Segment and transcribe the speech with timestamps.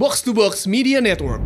[0.00, 1.44] Box to Box Media Network.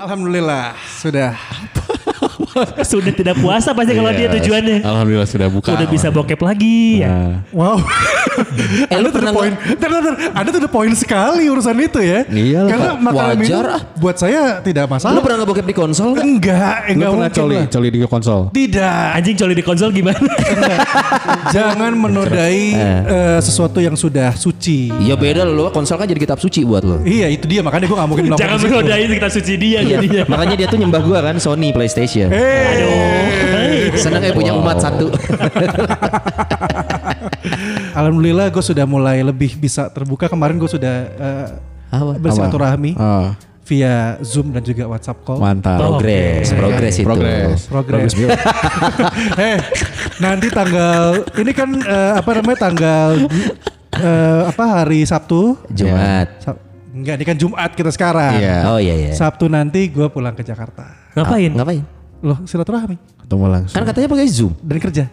[0.00, 1.49] Alhamdulillah sudah.
[2.90, 4.34] Sudah tidak puasa pasti kalau dia Iya.
[4.36, 4.76] tujuannya.
[4.82, 5.70] Alhamdulillah sudah buka.
[5.72, 7.08] Udah bisa bokep lagi ya.
[7.08, 7.78] Nah, Wow.
[8.30, 9.54] Eh, Anda lu tuh the point.
[9.58, 10.14] Bentar, bentar.
[10.32, 12.20] Anda tuh the point sekali urusan itu ya.
[12.30, 13.82] Iyalah, Karena makanan Wajar, minum ah.
[13.98, 15.14] buat saya tidak masalah.
[15.18, 16.24] Lu pernah ngebokep di konsol nggak?
[16.24, 17.66] Enggak, lu enggak pernah coli, lah.
[17.66, 18.40] coli di konsol?
[18.54, 19.06] Tidak.
[19.18, 20.20] Anjing coli di konsol gimana?
[21.56, 24.94] Jangan menodai eh, sesuatu yang sudah suci.
[25.02, 27.02] Iya beda lo, konsol kan jadi kitab suci buat lo.
[27.02, 28.74] Iya itu dia makanya gue gak mungkin melakukan Jangan di situ.
[28.78, 30.22] menodai kita suci dia Iya, jadinya.
[30.32, 32.28] makanya dia tuh nyembah gua kan Sony PlayStation.
[32.30, 35.10] Eh, Seneng ya punya umat satu.
[37.92, 40.26] Alhamdulillah gue sudah mulai lebih bisa terbuka.
[40.26, 41.46] Kemarin gue sudah eh,
[41.90, 42.12] Apa?
[42.16, 45.38] bersilaturahmi Ah, via Zoom dan juga WhatsApp call.
[45.38, 45.78] mantap.
[45.78, 47.06] Progres, progres itu.
[47.06, 47.60] Progres.
[47.66, 48.12] Progres.
[49.40, 49.58] eh,
[50.18, 53.10] nanti tanggal ini kan eh, apa namanya tanggal
[53.92, 55.54] eh, apa hari Sabtu?
[55.68, 56.28] Jumat.
[56.40, 58.38] Sab- enggak, ini kan Jumat kita sekarang.
[58.38, 58.56] Iya.
[58.66, 59.12] Oh iya iya.
[59.14, 60.90] Sabtu nanti gue pulang ke Jakarta.
[61.14, 61.50] Ngapain?
[61.50, 61.82] Ah, ngapain?
[62.20, 63.72] Loh, silaturahmi Ketemu langsung.
[63.72, 64.52] Kan katanya pakai Zoom.
[64.60, 65.04] dan kerja.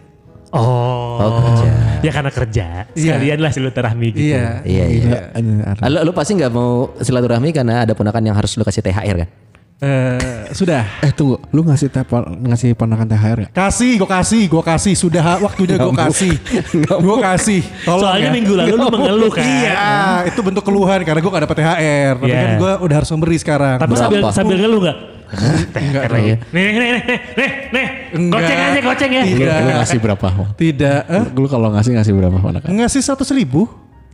[0.50, 1.18] Oh.
[1.18, 1.68] Oh, kerja.
[2.00, 2.66] Ya karena kerja.
[2.92, 3.16] Iya.
[3.18, 4.32] Sekalian lah silaturahmi gitu.
[4.32, 4.64] Iya.
[4.64, 5.18] Iya iya.
[5.66, 5.82] Arah.
[5.82, 9.16] Ah, Lu, lu pasti nggak mau silaturahmi karena ada ponakan yang harus lu kasih THR
[9.18, 9.30] kan?
[9.78, 10.82] Eh, sudah.
[11.06, 13.48] Eh tunggu, lu ngasih tepal, ngasih ponakan THR ya?
[13.54, 14.94] Kasih, gue kasih, gue kasih.
[14.98, 16.34] Sudah waktunya gue kasih.
[17.06, 17.62] Gue kasih.
[17.86, 18.34] Tolong Soalnya ya.
[18.34, 19.46] minggu lalu lu mengeluh kan.
[19.46, 19.86] Iya,
[20.26, 22.14] itu bentuk keluhan karena gue gak dapet THR.
[22.18, 22.38] Tapi Iya.
[22.42, 23.76] kan gue udah harus memberi sekarang.
[23.78, 24.98] Tapi sambil sambil ngeluh nggak?
[25.28, 26.36] Enggak Karena ya.
[26.50, 27.86] Nih nih nih nih nih nih.
[28.16, 28.40] Enggak.
[28.40, 29.22] Goceng aja goceng ya.
[29.22, 29.56] Lu, Tidak.
[29.60, 30.26] lu ngasih berapa?
[30.56, 31.00] Tidak.
[31.08, 31.24] Eh?
[31.36, 32.68] Lu kalau ngasih ngasih berapa ponakan?
[32.72, 33.68] Ngasih seratus ribu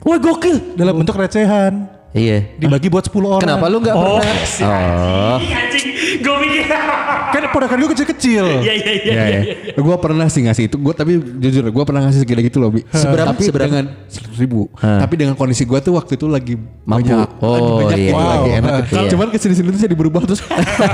[0.05, 0.77] Wah gokil.
[0.77, 1.89] dalam bentuk recehan.
[2.15, 2.47] Iya.
[2.57, 3.43] Dibagi buat 10 orang.
[3.43, 4.39] Kenapa lu nggak Oh, pernah?
[4.47, 5.37] si Oh.
[5.37, 5.89] anjing.
[6.15, 6.63] Gue mikir.
[7.27, 8.45] Kan ponakan gue kecil-kecil.
[8.63, 9.03] Iya iya iya.
[9.05, 9.41] Iya iya.
[9.43, 9.55] ya.
[9.77, 10.77] Gue pernah sih ngasih itu.
[10.77, 12.87] Gue tapi jujur gue pernah ngasih segede gitu loh bi.
[12.89, 13.67] Seberapa- Tapi seberapa?
[13.67, 14.71] dengan seratus ribu.
[14.77, 17.03] Tapi dengan kondisi gue tuh waktu itu lagi Mampu.
[17.03, 18.13] banyak, Oh, lagi banyak iya.
[18.15, 18.59] lagi Wow.
[18.63, 18.83] enak.
[18.87, 19.11] Iya.
[19.11, 20.41] Cuman ke sini sini tuh saya berubah terus.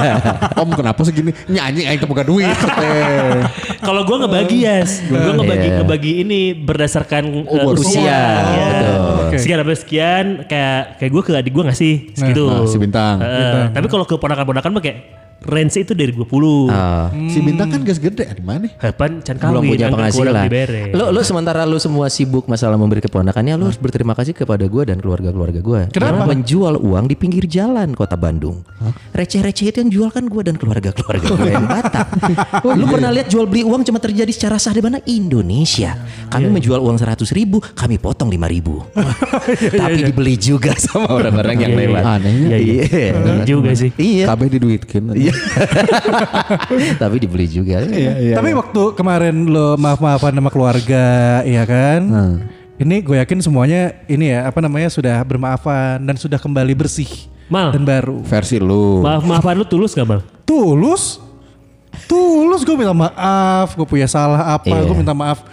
[0.60, 1.36] Om kenapa segini?
[1.46, 2.48] Nyanyi aing bukan duit.
[2.48, 3.44] Eh.
[3.78, 5.76] Kalau gue ngebagi yes, gue ngebagi Iya.
[5.78, 8.00] ngebagi ini berdasarkan uh, buat usia.
[8.00, 8.64] usia, Iya.
[8.72, 9.19] betul.
[9.30, 9.38] Oke.
[9.38, 12.44] Sekian apa sekian kayak kayak gue ke adik gue ngasih segitu.
[12.44, 13.16] Nah, si Bintang.
[13.22, 14.98] Eh, Tapi kalau ke ponakan-ponakan mah kayak
[15.40, 16.68] range itu dari 20.
[16.68, 17.08] Ah.
[17.26, 18.68] Si bintang kan gas gede di mana?
[18.70, 20.92] Kapan can belum kawin, punya angkat kurang penghasilan.
[20.92, 24.82] Lu, lu sementara lu semua sibuk masalah memberi keponakannya, lu harus berterima kasih kepada gue
[24.84, 25.80] dan keluarga-keluarga gue.
[25.90, 26.22] Kenapa?
[26.22, 28.60] Yang menjual uang di pinggir jalan kota Bandung.
[29.10, 32.06] Receh-receh itu yang jual kan gue dan keluarga-keluarga gue yang Batak.
[32.76, 35.00] lu pernah lihat jual beli uang cuma terjadi secara sah di mana?
[35.04, 35.96] Indonesia.
[36.28, 38.84] Kami menjual uang 100 ribu, kami potong 5 ribu.
[39.80, 42.02] Tapi dibeli juga sama orang-orang yang Iya, iya, lewat.
[42.02, 42.12] iya.
[42.12, 42.48] Anehnya.
[42.48, 42.84] Iya, iya.
[42.90, 43.44] Iya.
[43.46, 43.90] Juga sih.
[43.96, 44.24] Iya.
[44.28, 45.02] Kabeh diduitkin.
[45.14, 45.29] Iya.
[47.02, 47.82] Tapi dibeli juga.
[47.84, 48.36] Iya.
[48.36, 51.06] Tapi waktu kemarin lo maaf-maafan sama keluarga,
[51.42, 52.00] iya kan?
[52.80, 57.76] Ini gue yakin semuanya ini ya apa namanya sudah bermaafan dan sudah kembali bersih Mal,
[57.76, 58.24] dan baru.
[58.24, 59.04] Versi lu.
[59.04, 60.20] maaf maafan lu tulus gak mal?
[60.48, 61.20] Tulus,
[62.08, 64.86] tulus gue minta maaf, gue punya salah apa, Iya.
[64.86, 65.44] gue minta maaf.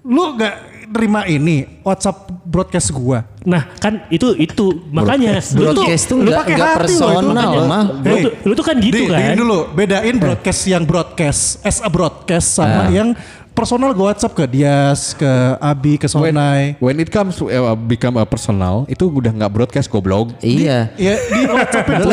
[0.00, 0.56] Lu gak
[0.90, 3.18] terima ini WhatsApp broadcast gue?
[3.46, 7.84] Nah kan itu itu makanya lu tuh Broadcast tuh lu pakai loh personal Makanya, mah.
[8.04, 9.32] lu, tuh, lu tuh kan gitu Di, kan.
[9.38, 13.16] dulu, bedain broadcast yang broadcast as a broadcast sama yang
[13.60, 15.28] personal gue WhatsApp ke Dias, ke
[15.60, 16.80] Abi, ke When, Sonai.
[16.80, 20.32] when it comes to uh, become a personal, itu udah nggak broadcast goblok.
[20.40, 20.88] Iya.
[20.96, 22.08] Ya di WhatsApp itu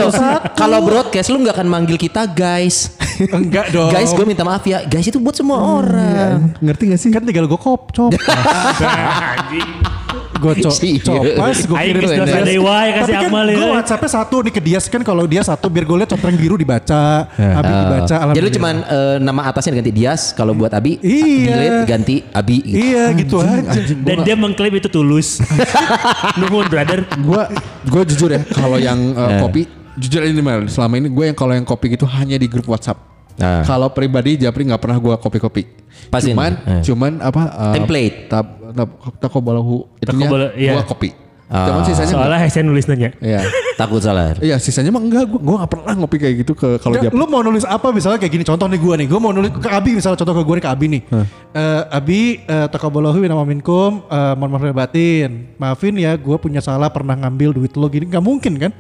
[0.60, 3.00] kalau broadcast lu nggak akan manggil kita guys.
[3.32, 3.96] Enggak dong.
[3.96, 4.84] guys gue minta maaf ya.
[4.84, 6.52] Guys itu buat semua orang.
[6.60, 7.10] Ngerti gak sih?
[7.16, 8.12] kan tinggal gue kop, cop.
[9.40, 10.06] Anjing.
[10.38, 11.02] Gue cop, Iya.
[11.02, 12.46] copas, gue kirim ke Dias.
[12.46, 13.56] dewa ya kasih Tapi kan ya.
[13.56, 16.56] gue WhatsAppnya satu nih ke Dias kan kalau dia satu biar gue lihat contreng biru
[16.56, 18.16] dibaca, Abi dibaca.
[18.32, 20.32] Jadi lu cuman eh, nama atasnya ganti Dias.
[20.32, 21.50] Kalau buat Abi, Iya.
[21.50, 22.58] delete ganti Abi.
[22.60, 22.78] Gitu.
[22.78, 23.80] Iya gitu aja.
[23.98, 25.42] Dan dia mengklaim itu tulus.
[26.40, 27.04] Nuhun brother.
[27.20, 27.50] Gua
[27.84, 29.66] gua jujur ya kalau yang uh, kopi
[29.98, 33.02] jujur ini Mel, selama ini gue yang kalau yang kopi gitu hanya di grup WhatsApp.
[33.38, 33.62] Nah.
[33.66, 35.66] Kalau pribadi Japri nggak pernah gua kopi-kopi.
[36.10, 36.82] Cuman eh.
[36.82, 38.30] cuman apa uh, Template.
[38.30, 38.67] Tab,
[39.18, 40.74] takobalahu itunya Takobalahu, iya.
[40.78, 41.10] gua kopi.
[41.48, 42.52] Cuman sisanya Soalnya enggak.
[42.52, 43.10] Hesen nulis nanya.
[43.24, 43.40] Iya.
[43.80, 44.36] Takut salah.
[44.44, 47.40] Iya, sisanya mah enggak gua gua nggak pernah ngopi kayak gitu ke kalau lu mau
[47.40, 50.20] nulis apa misalnya kayak gini contoh nih gue nih gue mau nulis ke Abi misalnya
[50.20, 51.02] contoh ke gue nih ke Abi nih
[51.56, 52.22] Eh, Abi
[52.52, 57.56] uh, takabalahu wa minkum eh, mohon maaf batin maafin ya gue punya salah pernah ngambil
[57.56, 58.72] duit lo gini nggak mungkin kan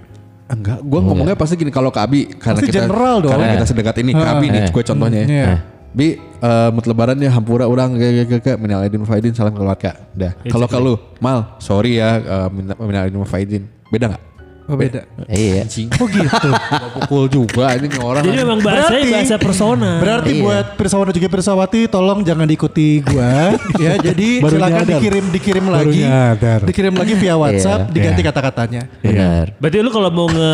[0.47, 3.35] Enggak, gua ngomongnya pasti gini kalau ke Abi karena Pasti kita general dong.
[3.35, 3.69] karena kita Eh.
[3.69, 4.23] sedekat ini ke.
[4.23, 4.69] Abi nih, Eh.
[4.71, 5.23] gue contohnya.
[5.27, 5.43] Iya.
[5.43, 5.57] Eh.
[5.97, 9.49] Bi, eh mut lebaran ya hampura orang ge ge ge ge minal aidin faidin salam
[9.51, 9.97] keluarga.
[10.13, 10.37] Dah.
[10.45, 12.47] Kalau kalau Mal, sorry ya eh,
[12.77, 13.65] minal aidin faidin.
[13.89, 14.23] Beda nggak?
[14.67, 15.07] Oh beda.
[15.25, 15.63] Iya.
[15.63, 15.87] Anjing.
[15.95, 16.49] Oh gitu.
[16.99, 18.19] pukul juga ini orang.
[18.19, 19.91] Jadi memang bahasanya Berarti- bahasa persona.
[20.03, 20.43] Berarti Iya.
[20.43, 20.65] buat
[21.07, 23.95] dan juga Pirsawati tolong jangan diikuti gua ya.
[23.95, 24.91] Jadi Baru silakan nyadar.
[24.91, 26.01] dikirim dikirim Baru lagi.
[26.03, 26.59] nyadar.
[26.67, 27.93] Dikirim lagi via WhatsApp Iya.
[27.95, 28.81] diganti kata-katanya.
[28.99, 29.45] Benar.
[29.55, 30.53] Berarti lu kalau mau nge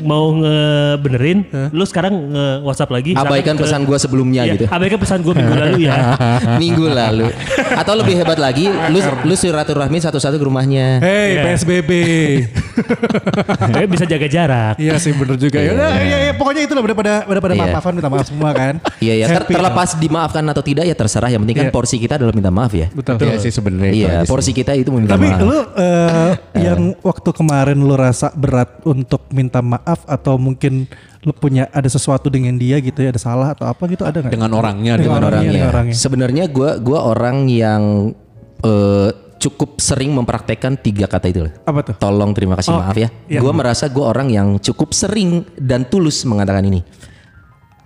[0.00, 1.38] mau ngebenerin,
[1.70, 3.10] lu sekarang nge WhatsApp lagi.
[3.12, 4.64] Abaikan pesan gue sebelumnya Iya, gitu.
[4.68, 5.94] Abaikan pesan gue minggu lalu ya.
[6.62, 7.26] Minggu lalu.
[7.72, 10.98] Atau lebih hebat lagi, lu lu silaturahmi satu-satu ke rumahnya.
[11.00, 11.42] Hey Iya.
[11.44, 11.90] PSBB.
[13.76, 14.74] Eh, bisa jaga jarak.
[14.76, 15.58] Iya sih bener juga.
[15.58, 17.60] Ya udah, iya, iya, pokoknya itu lah pada pada Iya.
[17.62, 18.74] maaf-maafan minta maaf semua kan.
[19.04, 21.28] Iya ya, ter- terlepas dimaafkan atau tidak ya terserah.
[21.28, 21.74] Yang penting kan Iya.
[21.74, 22.88] porsi kita adalah minta maaf ya.
[22.90, 23.20] Betul.
[23.20, 23.90] Iya sih sebenarnya.
[23.92, 25.40] itu Iya, porsi kita itu meminta Tapi maaf.
[25.42, 30.86] lu eh, yang waktu kemarin lu rasa berat untuk minta maaf atau mungkin
[31.20, 34.30] lu punya ada sesuatu dengan dia gitu ya, ada salah atau apa gitu ada nggak?
[34.30, 35.50] dengan orangnya Dengan dengan orangnya.
[35.50, 35.66] orangnya.
[35.68, 35.94] orangnya.
[35.94, 38.14] Sebenarnya gua gua orang yang
[38.60, 41.44] eh, cukup sering mempraktekkan tiga kata itu.
[41.62, 41.94] Apa tuh?
[41.96, 43.10] Tolong terima kasih Oh, maaf ya.
[43.26, 43.38] iya.
[43.38, 46.80] Gua merasa gua orang yang cukup sering dan tulus mengatakan ini.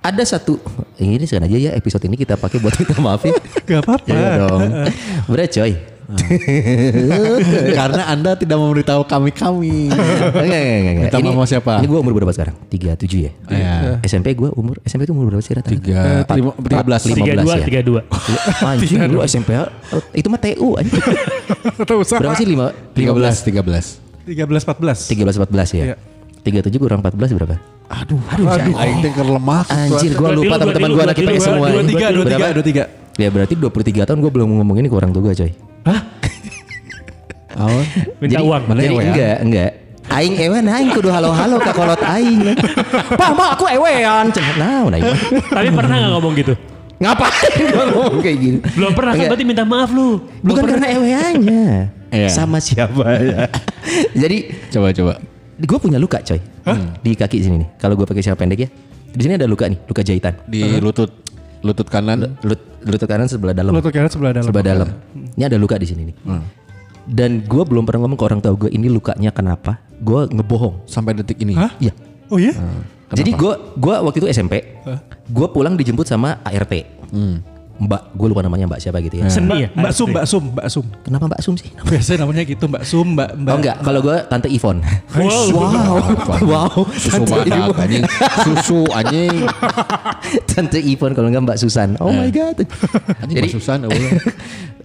[0.01, 0.57] Ada satu
[0.97, 3.37] ini sengaja ya episode ini kita pakai buat minta maaf ya.
[3.69, 4.07] Gak apa-apa.
[4.07, 4.61] Iya dong.
[5.29, 5.73] Berat coy.
[7.79, 9.91] Karena Anda tidak memberitahu kami-kami.
[9.91, 11.05] Enggak, enggak, enggak, enggak.
[11.07, 11.73] Minta maaf sama siapa?
[11.79, 12.57] Ini gue umur berapa sekarang?
[12.67, 13.33] 37 ya?
[13.47, 13.75] Iya.
[14.03, 15.55] SMP gue umur, SMP itu umur berapa sih?
[15.57, 17.01] Tiga, Empat- lima- tiga belas.
[17.03, 17.65] empat- Tiga 15 dua, ya?
[17.65, 18.01] tiga dua.
[18.71, 21.03] Anjing dulu SMP ya, eh, itu mah TU anjing.
[22.17, 22.47] Berapa sih?
[22.47, 24.27] Lima, 13, 13.
[24.27, 25.11] 13 14.
[25.11, 25.85] 13 14 ya?
[25.85, 25.97] Iya.
[26.41, 27.57] 37 kurang 14 berapa?
[27.91, 28.47] Aduh, aduh,
[28.79, 29.67] aing teh keur lemah.
[29.67, 31.67] Anjir gue lupa lu, teman-teman gue anak IPS semua.
[31.69, 32.47] berarti lu, 23 Berapa?
[32.55, 33.21] 23 23.
[33.21, 35.53] Ya berarti 23 tahun gue belum ngomong ini ke orang tua gue coy.
[38.21, 38.63] Minta jadi, uang.
[38.75, 39.71] Jadi enggak, enggak.
[40.11, 42.43] Aing ewan aing kudu halo-halo ke kolot aing.
[43.15, 44.27] Pak, pak aku ewean.
[44.35, 45.15] Cenah nah, nah, iya.
[45.47, 46.55] Tapi pernah gak ngomong gitu?
[47.01, 48.59] Ngapain ngomong kayak gini?
[48.77, 49.31] Belum pernah kan Enggak.
[49.33, 50.21] berarti minta maaf lu.
[50.43, 51.67] Bukan karena eweannya.
[52.11, 52.29] Iya.
[52.29, 53.47] Sama siapa ya.
[54.27, 55.13] Jadi Coba coba.
[55.61, 56.43] gue punya luka coy.
[57.01, 57.69] Di kaki sini nih.
[57.79, 58.69] Kalau gue pakai celana pendek ya.
[59.11, 60.35] Di sini ada luka nih, luka jahitan.
[60.51, 61.11] Di lutut
[61.63, 62.35] lutut kanan.
[62.43, 63.73] Lut, lutut kanan sebelah dalam.
[63.73, 64.47] Lutut kanan sebelah dalam.
[64.51, 64.89] Sebelah dalam.
[65.39, 66.17] Ini ada luka di sini nih.
[67.11, 69.83] Dan gue belum pernah ngomong ke orang tua gue ini lukanya kenapa.
[69.99, 70.87] Gue ngebohong.
[70.87, 71.59] sampai detik ini.
[71.59, 71.75] Hah?
[71.83, 71.93] Iya.
[72.31, 72.55] Oh iya?
[73.11, 74.79] Jadi gue gua waktu itu SMP,
[75.27, 76.71] gue pulang dijemput sama ART.
[77.81, 79.33] Mbak, gue lupa namanya Mbak siapa gitu ya.
[79.33, 79.69] Seni ya?
[79.73, 80.85] Mbak Sum, Mbak Sum, Mbak Sum.
[81.01, 81.73] Kenapa Mbak Sum sih?
[81.89, 83.53] Biasanya namanya gitu Mbak Sum, Mbak Mbak.
[83.53, 84.77] Oh enggak, kalau gue Tante Ivon.
[85.17, 85.47] Wow.
[85.57, 85.97] wow,
[86.45, 86.81] wow.
[86.93, 88.05] Susu badak anjing.
[88.45, 89.49] Susu anjing.
[90.45, 91.97] Tante Ivon kalau enggak Mbak Susan.
[92.05, 92.61] Oh my god.
[93.25, 94.13] Anjing Jadi Mbak Susan eueuh.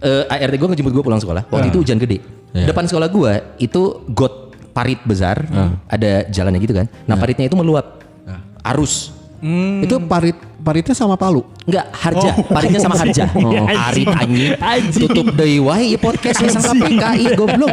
[0.00, 1.44] eh, ART gue ngejemput gue pulang sekolah.
[1.52, 2.24] Waktu itu hujan gede.
[2.56, 3.82] Depan sekolah gue itu
[4.16, 5.44] got parit besar,
[5.84, 6.88] ada jalannya gitu kan.
[7.04, 8.00] Nah paritnya itu meluap,
[8.64, 9.12] arus.
[9.84, 11.46] Itu parit paritnya sama Palu.
[11.62, 12.30] Enggak, harja.
[12.50, 13.24] Paritnya sama harja.
[13.38, 15.06] Oh, Ya, arit anjing.
[15.06, 17.70] Tutup deui wae ieu podcastnya sang KPKI goblok.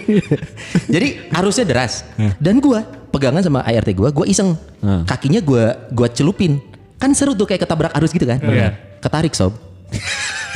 [0.94, 2.08] Jadi arusnya deras.
[2.40, 2.80] Dan gua
[3.12, 4.56] pegangan sama ART gua, gua iseng.
[5.04, 6.56] Kakinya gua gua celupin.
[6.96, 8.40] Kan seru tuh kayak ketabrak arus gitu kan.
[8.40, 8.72] Iya.
[9.04, 9.52] Ketarik sob.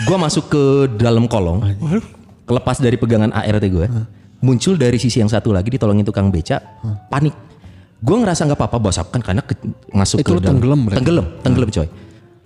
[0.09, 0.63] gua masuk ke
[0.97, 1.61] dalam kolong.
[2.47, 3.87] Kelepas dari pegangan ART gua.
[4.41, 6.57] Muncul dari sisi yang satu lagi ditolongin tukang beca.
[7.13, 7.37] Panik.
[8.01, 9.57] Gua ngerasa nggak apa-apa bosap kan karena ke-
[9.91, 10.61] masuk Itu ke dalam.
[10.61, 10.81] tenggelam?
[10.93, 11.89] Tenggelam, tenggelam coy.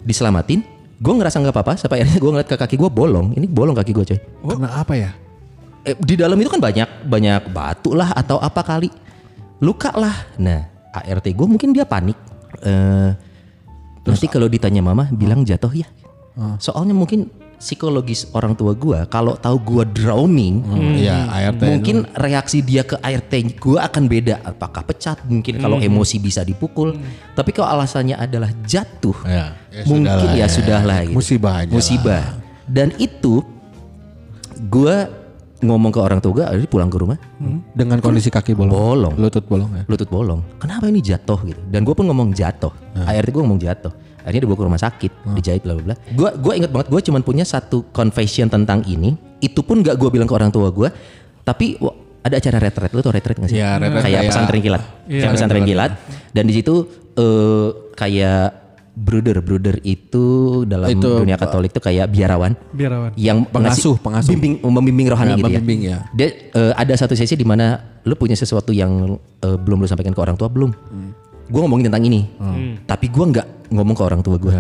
[0.01, 0.61] Diselamatin.
[1.01, 1.73] Gue ngerasa nggak apa-apa.
[1.77, 3.33] Sampai akhirnya gue ngeliat ke kaki gue bolong.
[3.33, 4.21] Ini bolong kaki gue coy.
[4.21, 5.11] Karena apa ya?
[5.81, 8.93] Eh, di dalam itu kan banyak banyak batu lah atau apa kali.
[9.61, 10.13] Luka lah.
[10.37, 10.61] Nah
[10.93, 12.17] ART gue mungkin dia panik.
[12.61, 13.11] Eh,
[14.05, 15.89] nanti kalau ditanya mama bilang jatuh ya.
[16.57, 17.29] Soalnya mungkin
[17.61, 20.65] psikologis orang tua gue kalau tahu gue drowning.
[20.97, 21.61] Iya, ART.
[21.61, 24.41] Mungkin reaksi dia ke ART gue akan beda.
[24.43, 25.21] Apakah pecat?
[25.29, 26.97] Mungkin kalau emosi bisa dipukul.
[27.37, 30.47] Tapi kalau alasannya adalah jatuh, Ya, ya mungkin sudahlah ya ya.
[30.49, 31.17] sudahlah gitu.
[31.21, 31.77] Musibah aja lah.
[31.77, 32.23] Musibah.
[32.65, 33.45] Dan itu
[34.73, 34.97] gue
[35.61, 37.21] ngomong ke orang tua gue, jadi pulang ke rumah,
[37.77, 38.73] dengan kondisi kaki bolong.
[38.73, 39.15] Bolong.
[39.21, 39.85] Lutut bolong ya.
[39.85, 40.41] lutut bolong.
[40.57, 41.61] Kenapa ini jatuh gitu?
[41.69, 42.73] Dan gue pun ngomong jatuh.
[42.97, 43.93] ART gue ngomong jatuh.
[44.21, 45.97] Akhirnya dibawa ke rumah sakit, dijahit bla bla bla.
[46.11, 49.13] Gue gue inget banget gue cuman punya satu confession tentang ini.
[49.39, 50.89] Itu pun gak gue bilang ke orang tua gue.
[51.41, 51.81] Tapi
[52.21, 53.57] ada acara retret lu tuh retret gak sih?
[53.57, 54.83] Iya, retret kayak kayak- pesantren kilat.
[55.07, 55.91] kayak pesantren kilat.
[56.31, 56.75] Dan di situ
[57.13, 58.43] eh, kayak
[58.93, 60.25] brother brother itu
[60.65, 63.17] dalam Itu, dunia Katolik tuh kayak biarawan Biarawan.
[63.17, 64.29] yang Pengasuh, pengasuh.
[64.29, 65.91] bimbing membimbing rohani Ya, gitu membimbing, ya.
[65.91, 65.99] ya.
[66.13, 70.13] Dia eh, ada satu sesi di mana lu punya sesuatu yang eh, belum lu sampaikan
[70.13, 70.71] ke orang tua belum.
[71.51, 72.21] Gue ngomongin tentang ini,
[72.87, 74.55] tapi gue nggak ngomong ke orang tua gue,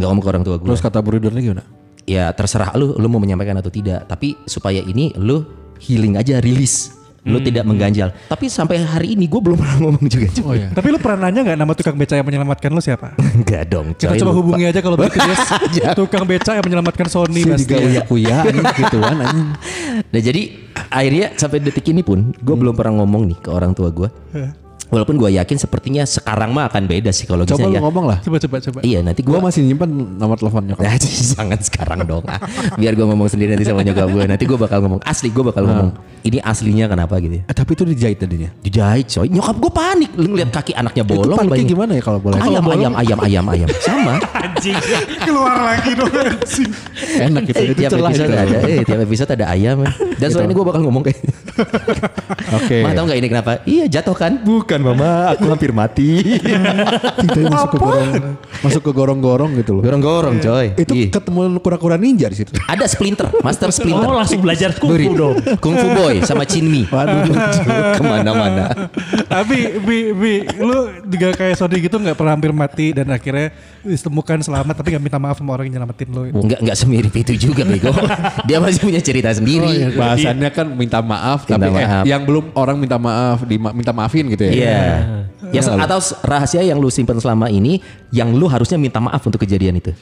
[0.00, 0.68] nggak ngomong ke orang tua gue.
[0.72, 1.64] Terus kata brudernya gimana?
[2.02, 4.10] ya terserah lu, lu mau menyampaikan atau tidak.
[4.10, 5.46] Tapi supaya ini lu
[5.78, 6.98] healing aja, rilis.
[7.22, 8.10] Lu tidak mengganjal.
[8.26, 10.26] Tapi sampai hari ini gue belum pernah ngomong juga.
[10.42, 10.74] Oh iya.
[10.74, 13.14] Tapi lu pernah nanya nggak nama tukang beca yang menyelamatkan lu siapa?
[13.38, 13.94] Enggak dong.
[13.94, 14.38] Kita coy, coba lupa.
[14.42, 15.30] hubungi aja kalau begitu.
[16.02, 17.62] Tukang beca yang menyelamatkan Sony Si pasti.
[17.62, 19.48] juga uya-uya anjing gituan anjing.
[20.02, 20.42] Nah jadi
[20.90, 24.10] akhirnya sampai detik ini pun gue belum pernah ngomong nih ke orang tua gue.
[24.92, 27.80] Walaupun gue yakin sepertinya sekarang mah akan beda psikologisnya Coba lu ya.
[27.80, 28.18] ngomong lah.
[28.20, 28.78] Coba coba coba.
[28.84, 29.88] Iya nanti gue Gua masih nyimpan
[30.20, 30.84] nomor telepon nyokap.
[30.92, 32.20] Nah, jangan sekarang dong.
[32.28, 32.36] Ah,
[32.76, 34.24] Biar gue ngomong sendiri nanti sama nyokap gue.
[34.28, 35.96] Nanti gue bakal ngomong asli, gue bakal ngomong.
[36.20, 37.42] Ini aslinya kenapa gitu ya.
[37.48, 38.52] Eh, tapi itu dijahit tadinya.
[38.60, 39.32] Dijahit coy.
[39.32, 40.10] Nyokap gue panik.
[40.12, 41.34] Lu ngeliat kaki anaknya bolong.
[41.34, 42.36] itu paniknya gimana ya kalau boleh?
[42.36, 43.68] Ayam, ayam, ayam, ayam, ayam.
[43.88, 44.20] Sama.
[44.36, 44.76] Anjing.
[45.24, 46.70] Keluar lagi dong anjing.
[47.16, 47.56] Enak gitu.
[47.56, 48.36] Eh, itu tiap celah episode itu.
[48.36, 49.76] ada, eh, tiap episode ada ayam.
[50.20, 51.18] Dan soal ini gue bakal ngomong kayak,
[52.52, 52.78] Oke.
[52.84, 53.50] Mama tahu nggak ini kenapa?
[53.64, 54.32] Iya jatuh kan?
[54.42, 56.38] Bukan mama, aku hampir mati.
[57.22, 58.12] Kita masuk ke gorong
[58.62, 59.82] masuk ke gorong-gorong gitu loh.
[59.82, 60.66] Gorong-gorong coy.
[60.78, 61.08] Itu Ih.
[61.10, 62.54] ketemu kura-kura ninja di situ.
[62.66, 64.06] Ada Splinter, Master Splinter.
[64.06, 65.36] Oh langsung belajar kungfu dong.
[65.58, 66.86] Kung Fu Boy sama Chin Mi.
[66.86, 67.26] Waduh.
[67.98, 68.70] Ke mana-mana.
[69.26, 73.50] Tapi bi, bi, lu juga kayak Sony gitu nggak pernah hampir mati dan akhirnya
[73.82, 76.22] ditemukan selamat tapi nggak minta maaf sama orang yang nyelamatin lu.
[76.30, 77.90] Enggak enggak semirip itu juga bego.
[78.48, 79.96] Dia masih punya cerita sendiri.
[79.96, 82.04] Bahasannya kan minta maaf Minta tapi eh, maaf.
[82.06, 84.52] yang belum orang minta maaf di minta maafin gitu ya.
[84.52, 84.71] Iya.
[85.52, 85.60] Iya.
[85.84, 89.92] atau rahasia yang lu simpan selama ini yang lu harusnya minta maaf untuk kejadian itu.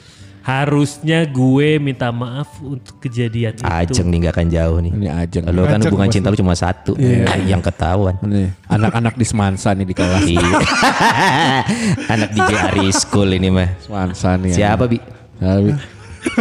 [0.41, 3.65] Harusnya gue minta maaf untuk kejadian itu.
[3.67, 4.93] Ajeng nih gak akan jauh nih.
[4.97, 5.43] Ini ajeng.
[5.53, 6.97] Lu kan Ajeng hubungan cinta lu cuma satu.
[7.45, 8.17] Yang ketahuan.
[8.65, 10.25] Anak-anak di Semansa nih di kelas.
[10.25, 10.41] Iya.
[12.15, 13.69] Anak DJ Ari School ini mah.
[13.85, 14.53] Semansa nih.
[14.57, 14.97] Siapa bi?
[15.37, 15.73] Tapi,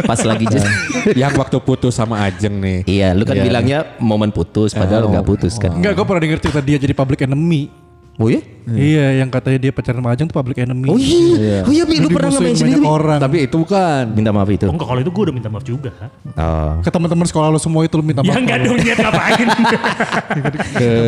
[0.04, 0.68] Pas lagi just
[1.16, 2.80] yang waktu putus sama Ajeng nih.
[2.84, 3.44] Iya, lu kan Iya.
[3.48, 5.72] bilangnya momen putus padahal nggak putus kan.
[5.72, 7.72] Enggak, gue pernah denger cerita dia jadi public enemy.
[8.20, 8.44] Oh iya?
[8.70, 10.92] Iya, yang katanya dia pacaran sama Ajeng tuh public enemy.
[10.92, 11.64] Oh iya.
[11.64, 12.84] Oh iya, Bi, lu pernah itu, Bi?
[12.84, 13.18] orang.
[13.18, 14.12] Tapi itu bukan.
[14.12, 14.68] Minta maaf itu.
[14.68, 15.90] Oh enggak kalau itu gue udah minta maaf juga.
[16.36, 16.84] Oh.
[16.84, 18.44] Ke teman-teman sekolah lu semua itu lu minta Ya maaf.
[18.44, 19.48] enggak dong dia ngapain.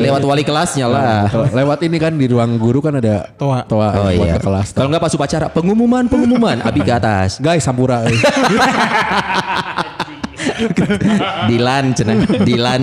[0.01, 1.27] Lewat wali kelasnya lah.
[1.51, 3.67] Lewat ini kan di ruang guru kan ada Toa.
[3.67, 4.39] toa Oh buat iya.
[4.39, 4.71] ke kelas.
[4.71, 7.37] Kalau nggak pas upacara, pengumuman, pengumuman, Abi ke atas.
[7.37, 8.07] Guys, sampura.
[11.45, 12.15] Dilan, cenah.
[12.41, 12.81] Dilan.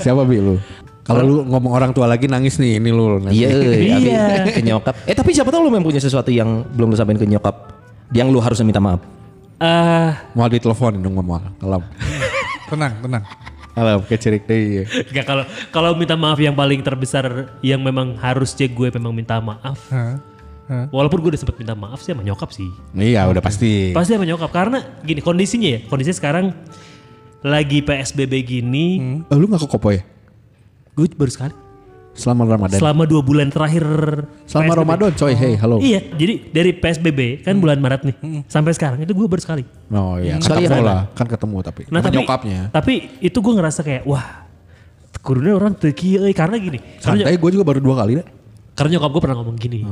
[0.00, 0.56] Siapa bi lu?
[1.04, 3.20] Kalau lu ngomong orang tua lagi nangis nih, ini lu.
[3.28, 3.48] Iya,
[4.00, 4.24] Iya.
[4.56, 4.94] ke nyokap.
[5.04, 7.54] Eh tapi siapa tahu lu memang punya sesuatu yang belum lu sampaikan ke nyokap.
[8.16, 9.04] Yang lu harusnya minta maaf.
[9.60, 11.84] Eh, Mau ditelepon dong mau Alam.
[12.72, 13.24] Tenang, tenang.
[13.74, 14.56] Alam kecirik deh.
[14.56, 14.82] iya.
[14.86, 15.44] enggak kalau
[15.74, 19.90] kalau minta maaf yang paling terbesar yang memang harusnya gue memang minta maaf.
[19.90, 20.16] Hah?
[20.64, 20.86] Hah?
[20.88, 22.70] Walaupun gue udah sempet minta maaf sih sama nyokap sih.
[22.94, 23.92] Iya, udah pasti.
[23.92, 25.78] Pasti sama nyokap karena gini kondisinya ya.
[25.90, 26.44] Kondisinya sekarang
[27.44, 28.86] lagi PSBB gini.
[29.28, 30.00] Eh, lu gak ke Kopo ya?
[30.94, 31.54] Gue baru sekali.
[32.14, 32.78] Selama Ramadan.
[32.78, 33.82] Selama dua bulan terakhir.
[34.46, 34.80] Selama PSBB.
[34.86, 35.82] Ramadan coy, hey, halo.
[35.82, 39.66] Iya, jadi dari PSBB kan bulan Maret nih sampai sekarang itu gue baru sekali.
[39.90, 41.00] Oh iya, Sekali ketemu ya, lah.
[41.10, 41.82] Kan ketemu tapi.
[41.90, 42.60] Nah tapi nyokapnya.
[42.70, 44.46] tapi itu gue ngerasa kayak wah
[45.26, 46.78] kurunnya orang teki euy karena gini.
[47.02, 48.26] Karena, Santai gue juga baru dua kali deh.
[48.78, 49.82] karena nyokap gue pernah ngomong gini.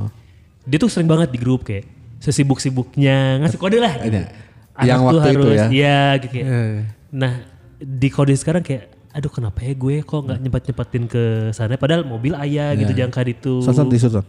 [0.62, 1.90] Dia tuh sering banget di grup kayak
[2.22, 3.98] sesibuk-sibuknya ngasih kode lah.
[3.98, 4.22] Gitu.
[4.22, 4.30] Iya.
[4.78, 5.66] Yang waktu itu ya.
[5.66, 6.46] Iya gitu kayak.
[6.46, 6.84] Iya, iya.
[7.10, 7.32] Nah
[7.82, 12.00] di kode sekarang kayak aduh kenapa ya gue kok nggak nyempet nyepetin ke sana padahal
[12.02, 13.04] mobil ayah gitu Iya.
[13.04, 13.60] jangka itu.
[13.60, 14.24] San tisu san.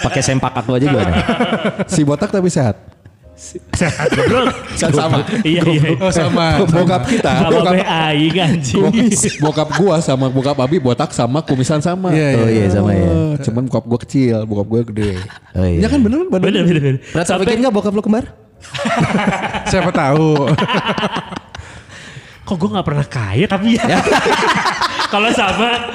[0.00, 1.12] Pakai sempak aku aja gimana?
[1.92, 2.78] Si botak tapi sehat.
[3.80, 4.52] Sehat goblok.
[4.76, 5.24] Sama.
[5.42, 5.96] iya iya.
[5.96, 6.60] Oh sama.
[6.60, 8.84] Bokap kita, bokap, aing anjing.
[9.40, 12.12] bokap gua sama bokap Abi botak sama kumisan sama.
[12.12, 13.40] Iya, Oh iya sama ya.
[13.40, 15.16] Cuman bokap gua kecil, bokap gua gede.
[15.56, 15.82] Oh iya.
[15.82, 16.40] Ya kan bener bener.
[16.52, 17.24] Bener bener bener.
[17.24, 18.28] Sampai nggak bokap lu kembar?
[19.66, 20.28] Siapa tahu.
[22.50, 24.02] Kok gue gak pernah kaya tapi ya.
[25.12, 25.70] Kalau sama.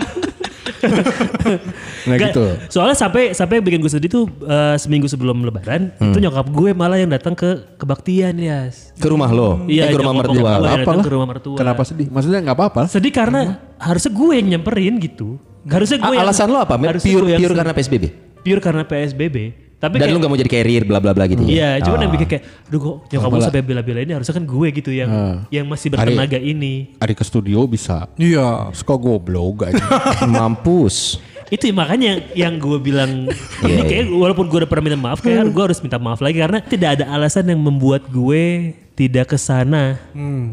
[2.05, 2.45] Nah Nggak, gitu.
[2.69, 6.95] Soalnya sampai sampai bikin gue sedih tuh eh, seminggu sebelum lebaran itu nyokap gue malah
[6.95, 8.69] yang datang ke kebaktian ya.
[8.93, 9.65] Ke rumah lo?
[9.65, 10.51] eh, ke rumah mertua.
[10.77, 11.01] Apa lah.
[11.01, 11.57] ke rumah mertua.
[11.57, 12.07] Kenapa sedih?
[12.07, 12.81] Maksudnya nggak apa-apa.
[12.85, 15.41] Sedih karena harusnya gue yang nyamperin gitu.
[15.65, 16.77] Harusnya gue A- yang- alasan lo apa?
[16.77, 16.93] Pure
[17.27, 18.03] yang pure karena PSBB.
[18.45, 19.37] pure karena PSBB.
[19.85, 21.43] Tapi Dan kayak- lu gak mau jadi carrier bla bla bla gitu.
[21.43, 22.03] Iya, cuman Oh.
[22.03, 24.89] yang bikin kayak, aduh kok nyokap gue Malah- sampai bela-bela ini harusnya kan gue gitu
[24.89, 25.09] yang
[25.47, 26.73] yang masih Hari- bertenaga ini.
[26.97, 28.09] Ari ke studio bisa.
[28.15, 28.69] Iya.
[28.71, 29.77] Suka goblok aja.
[30.25, 31.21] Mampus.
[31.45, 33.29] Itu makanya yang gue bilang
[33.61, 36.37] ini Iya, kayak walaupun gue udah pernah minta maaf kayak gue harus minta maaf lagi
[36.37, 39.99] karena tidak ada alasan yang membuat gue tidak ke sana,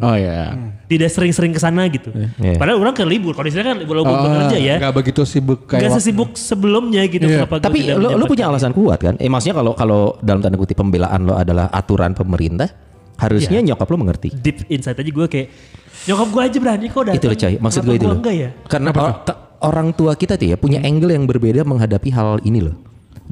[0.03, 0.51] oh ya.
[0.85, 2.11] tidak sering-sering ke sana gitu.
[2.11, 2.59] Iya.
[2.59, 5.87] Padahal orang kan libur, kondisinya kan walaupun Oh, bekerja ya, Nggak begitu sibuk nggak kayak
[5.89, 7.23] waktu- sesibuk sebelumnya gitu.
[7.23, 7.47] Iya.
[7.47, 9.15] Kenapa Tapi lo, lo punya alasan kuat kan?
[9.17, 12.67] Eh maksudnya kalau kalau dalam tanda kutip pembelaan lo adalah aturan pemerintah,
[13.15, 14.35] harusnya nyokap lo mengerti.
[14.35, 15.49] deep inside aja gue kayak
[16.05, 17.17] nyokap gue aja berani kok datang.
[17.17, 18.19] Itu loh coy, maksud gue itu gua loh.
[18.19, 18.49] enggak ya?
[18.67, 22.59] Karena or- ta- orang tua kita tuh ya punya angle yang berbeda menghadapi hal ini
[22.59, 22.75] loh.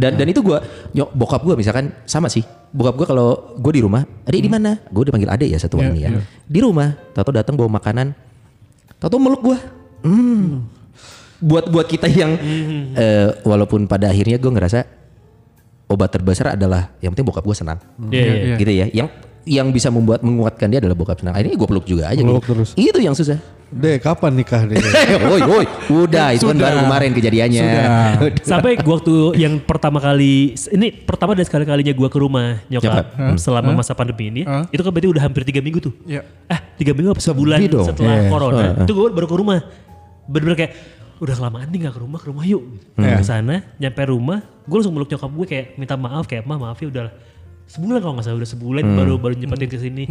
[0.01, 0.65] Dan dan itu gua
[0.97, 2.41] nyok bokap gua misalkan sama sih.
[2.73, 3.29] Bokap gua kalau
[3.61, 6.11] gue di rumah, "Adik di mana?" Gue udah panggil adek ya satu ini ya.
[6.49, 8.17] Di rumah, tahu datang bawa makanan.
[8.97, 9.59] Tahu meluk gua.
[11.41, 12.37] buat buat kita yang
[12.97, 14.85] eh, walaupun pada akhirnya gue ngerasa
[15.89, 17.81] obat terbesar adalah yang penting bokap gue senang.
[18.13, 18.35] Iya, iya.
[18.37, 18.57] Iya.
[18.61, 18.87] Gitu ya.
[18.93, 19.09] Yang
[19.49, 21.35] yang bisa membuat menguatkan dia adalah bokap senang.
[21.35, 22.21] Akhirnya gue peluk juga aja.
[22.21, 22.53] Peluk gitu.
[22.55, 22.71] terus.
[22.77, 23.41] Itu yang susah.
[23.71, 24.83] Deh, kapan nikah deh?
[25.31, 26.67] woi, woi, udah itu kan Sudah.
[26.67, 27.63] baru kemarin kejadiannya.
[28.27, 28.43] Udah.
[28.43, 33.39] Sampai waktu yang pertama kali, ini pertama dan sekali kalinya gua ke rumah nyokap Nyokap.
[33.39, 34.67] selama masa pandemi ini, Hah?
[34.69, 35.95] itu kan berarti udah hampir tiga minggu tuh.
[36.03, 36.27] Iya.
[36.47, 37.87] Ah tiga minggu apa sebulan dong.
[37.87, 38.29] setelah Iya.
[38.29, 39.59] corona, itu gue baru ke rumah.
[40.27, 40.73] Bener-bener kayak
[41.21, 42.63] udah kelamaan nih gak ke rumah, ke rumah yuk.
[42.97, 46.77] Ke sana, nyampe rumah, gue langsung meluk nyokap gue kayak minta maaf, kayak mah maaf
[46.77, 47.03] ya udah
[47.71, 50.05] sebulan kalau nggak salah udah sebulan baru baru nyepetin ke sini.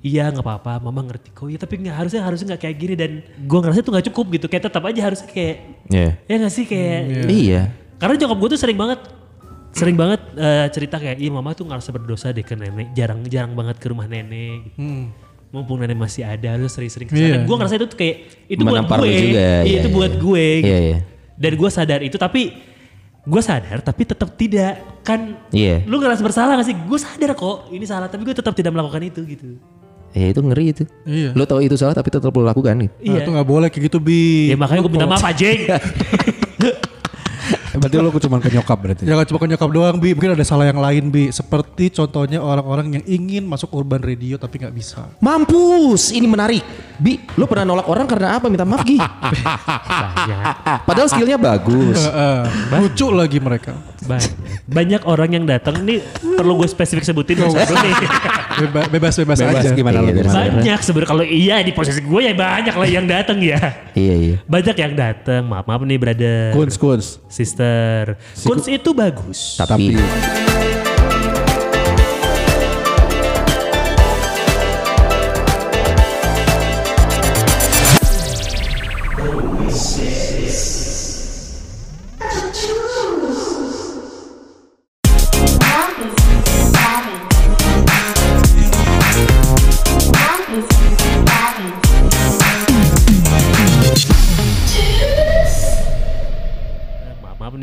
[0.00, 1.44] Iya nggak apa-apa, mama ngerti kok.
[1.44, 4.46] Iya tapi nggak harusnya harusnya nggak kayak gini dan gue ngerasa itu nggak cukup gitu.
[4.48, 6.08] Kayak tetap aja harusnya kayak Iya.
[6.24, 7.62] ya nggak sih kayak Iya.
[8.00, 9.00] karena nyokap gue tuh sering banget
[9.72, 13.52] sering banget eh, cerita kayak iya mama tuh ngerasa berdosa deh ke nenek jarang jarang
[13.52, 15.08] banget ke rumah nenek gitu.
[15.48, 17.38] mumpung nenek masih ada harus sering-sering ke sana Iya.
[17.44, 18.16] gue ngerasa itu tuh kayak
[18.48, 19.96] itu buat Menampar lu gue juga, iya, iya, itu iya.
[19.96, 20.68] buat gue gitu.
[20.68, 20.98] Iya, iya.
[21.36, 22.42] dan gue sadar itu tapi
[23.22, 25.86] gue sadar tapi tetap tidak kan Iya.
[25.86, 29.02] lu ngerasa bersalah gak sih gue sadar kok ini salah tapi gue tetap tidak melakukan
[29.02, 29.58] itu gitu
[30.12, 30.84] Ya itu ngeri itu.
[31.08, 31.32] Iya.
[31.32, 32.92] Lo tahu itu salah tapi tetap lo lakukan gitu.
[32.92, 34.52] Nah, iya itu nggak boleh kayak gitu bi.
[34.52, 35.48] ya makanya gue minta maaf aja
[37.72, 39.02] Berarti lu cuma ke nyokap berarti.
[39.08, 41.32] Jangan cuma ke nyokap doang bi, mungkin ada salah yang lain bi.
[41.32, 45.08] Seperti contohnya orang-orang yang ingin masuk urban radio tapi nggak bisa.
[45.22, 46.64] Mampus, ini menarik.
[47.00, 48.46] Bi, lo pernah nolak orang karena apa?
[48.52, 49.00] Minta maaf Gi.
[50.88, 51.98] Padahal skillnya bagus.
[52.02, 52.40] Heeh.
[52.82, 53.91] lucu lagi mereka.
[54.02, 54.32] Banyak
[54.64, 55.80] banyak orang yang datang.
[55.80, 56.02] Ini
[56.34, 57.94] perlu gue spesifik sebutin nggak usah nih
[58.52, 59.72] Beba- bebas bebas, Bebas aja.
[59.72, 63.58] gimana Iya, banyak sebenarnya kalau iya di posisi gue ya banyak lah yang datang ya.
[63.92, 64.36] Iya iya.
[64.44, 65.42] banyak yang datang.
[65.44, 66.52] Maaf maaf nih brother.
[66.52, 67.06] Kuns, kuns.
[67.26, 68.18] sister.
[68.38, 69.56] Kunst itu bagus.
[69.56, 70.81] Tapi, Tapi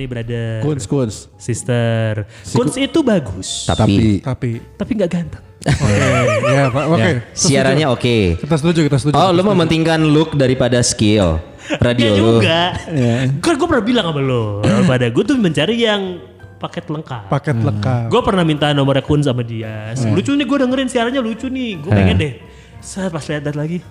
[0.09, 1.15] brother kuns, kuns.
[1.37, 7.11] sister kunst itu bagus tapi, Tapi tapi tapi nggak ganteng oke ya Pak, oke.
[7.35, 8.39] siarannya oke.
[8.39, 9.19] Kita setuju kita setuju.
[9.19, 11.35] Oh, lo mementingkan look daripada skill
[11.83, 12.39] radio ya lo.
[12.39, 12.59] juga
[13.43, 16.23] kan gue pernah bilang sama lo pada gue tuh mencari yang
[16.63, 18.07] paket lengkap paket lengkap.
[18.07, 19.91] Gue pernah minta nomornya Kun sama dia.
[19.99, 21.79] Lucu nih gue dengerin siarannya lucu nih.
[21.83, 22.33] Gue pengen deh.
[22.79, 23.83] Saat pas lihat lagi.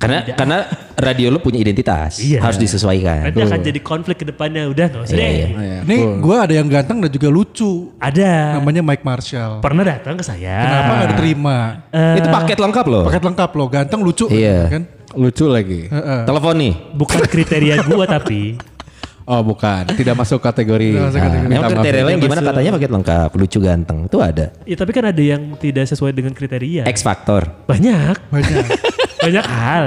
[0.00, 0.58] Karena karena
[0.96, 2.40] radio lo punya identitas, Iya.
[2.40, 3.28] harus disesuaikan.
[3.28, 4.64] Nanti akan jadi konflik ke depannya.
[4.64, 5.32] Udah gak usah Iya, deh.
[5.52, 5.78] iya.
[5.84, 7.92] Nih gue ada yang ganteng dan juga lucu.
[8.00, 8.56] Ada.
[8.56, 9.60] Namanya Mike Marshall.
[9.60, 10.56] Pernah datang ke saya.
[10.58, 11.56] Kenapa nggak diterima?
[12.16, 13.04] Itu paket lengkap loh.
[13.04, 14.72] Paket lengkap loh, ganteng lucu Iya.
[14.72, 14.82] kan?
[15.12, 15.80] Lucu lagi.
[15.86, 16.20] Heeh.
[16.24, 16.74] Telepon nih.
[16.96, 18.42] Bukan kriteria gue tapi.
[19.28, 20.90] Oh bukan, tidak masuk kategori.
[20.90, 21.54] Tidak masuk kategori.
[21.54, 21.70] maaf.
[21.70, 23.98] kriteria lain gimana katanya paket lengkap, lucu ganteng.
[24.08, 24.46] Itu ada.
[24.64, 26.82] Ya tapi kan ada yang tidak sesuai dengan kriteria.
[26.88, 27.46] X Factor.
[27.68, 28.16] Banyak.
[28.32, 28.64] Banyak.
[29.20, 29.84] Banyak hal.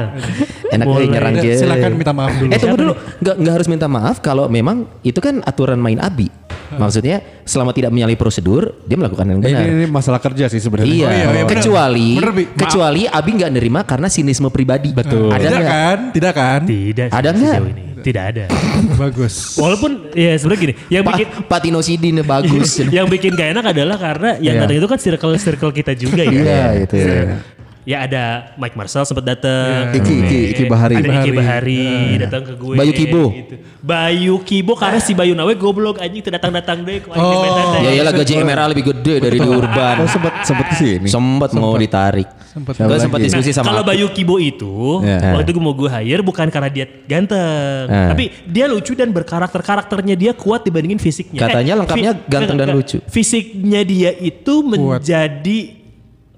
[0.70, 1.54] Enak kali nyerang dia.
[1.58, 2.50] silakan minta maaf dulu.
[2.50, 6.30] Eh tunggu dulu, nggak nggak harus minta maaf kalau memang itu kan aturan main abi.
[6.74, 9.62] Maksudnya selama tidak menyalahi prosedur, dia melakukan yang benar.
[9.62, 10.90] Ini, ini masalah kerja sih sebenarnya.
[10.90, 12.44] Iya, Oh, iya, iya, kecuali Benar, Bi.
[12.50, 14.90] kecuali Abi nggak nerima karena sinisme pribadi.
[14.90, 15.30] Betul.
[15.30, 15.98] Ada Tidak kan?
[16.10, 16.60] Tidak kan?
[16.66, 17.10] Tidak.
[17.14, 17.58] Ada nggak?
[17.64, 17.84] ini.
[18.02, 18.46] Tidak ada.
[19.06, 19.54] Bagus.
[19.56, 20.74] Walaupun ya sebenarnya gini.
[20.90, 22.70] Yang Pa bikin Patino Sidin bagus.
[22.98, 24.62] yang bikin gak enak adalah karena yang Iya.
[24.66, 26.34] datang itu kan circle circle kita juga ya.
[26.34, 27.38] Iya, gitu ya.
[27.84, 29.92] Ya ada Mike Marcel sempat datang.
[29.92, 30.96] Iki, Iki, Iki Bahari.
[30.96, 31.84] Ada Iki Bahari.
[31.84, 32.76] Bahari datang ke gue.
[32.76, 33.24] Bayu Kibo.
[33.28, 33.56] Gitu.
[33.84, 37.04] Bayu Kibo karena si Bayu Nawe goblok anjing tuh datang-datang deh.
[37.12, 37.84] Oh.
[37.84, 40.00] ya iyalah gaji MRA lebih gede dari di Urban.
[40.00, 41.08] Oh sempat sempat ke sini.
[41.08, 42.24] Sempat mau ditarik.
[42.54, 43.28] Gue Siapa sempat lagi?
[43.28, 43.84] diskusi sama Kalau.
[43.84, 45.36] Bayu Kibo itu Ya.
[45.36, 48.08] waktu itu gue mau gue hire bukan karena dia ganteng, Eh.
[48.08, 51.42] tapi dia lucu dan berkarakter karakternya dia kuat dibandingin fisiknya.
[51.42, 53.04] Katanya lengkapnya ganteng dan lucu.
[53.06, 55.83] Fisiknya dia itu menjadi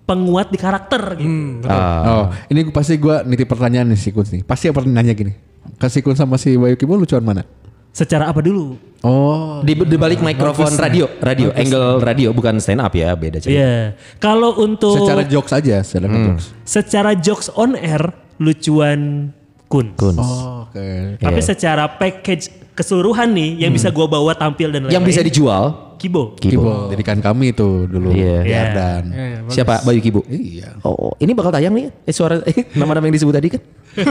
[0.06, 1.66] penguat di karakter gitu.
[1.66, 2.02] Ah.
[2.06, 4.42] Oh, ini pasti gue nitip pertanyaan nih si Kun nih.
[4.46, 5.34] Pasti yang pernah nanya gini.
[5.82, 7.42] Ke si Kun sama si Bayu Kibo lucuan mana?
[7.90, 8.76] Secara apa dulu?
[9.02, 13.56] Oh, Di, di balik mikrofon radio, radio, angle radio bukan stand up ya, beda cerita.
[13.56, 13.76] Iya.
[14.20, 16.46] Kalau untuk secara jokes aja, secara jokes.
[16.66, 18.02] secara jokes on air
[18.38, 19.32] lucuan
[19.66, 19.96] Kun.
[19.98, 20.16] Kun.
[20.22, 21.18] Oh, oke.
[21.18, 21.50] Tapi Iya.
[21.50, 24.96] secara package keseluruhan nih yang bisa gua bawa tampil dan lain-lain.
[25.00, 26.36] Yang bisa dijual Kibo.
[26.36, 26.88] Kibo.
[26.88, 28.36] Didikan kami itu dulu Iya.
[28.40, 28.60] di Iya.
[28.62, 29.04] Ardan.
[29.48, 29.82] Siapa?
[29.82, 30.22] Bayu Kibo.
[30.26, 30.78] Iya.
[30.82, 31.90] Oh, ini bakal tayang nih.
[32.02, 33.62] Eh, suara eh, nama-nama yang disebut tadi kan?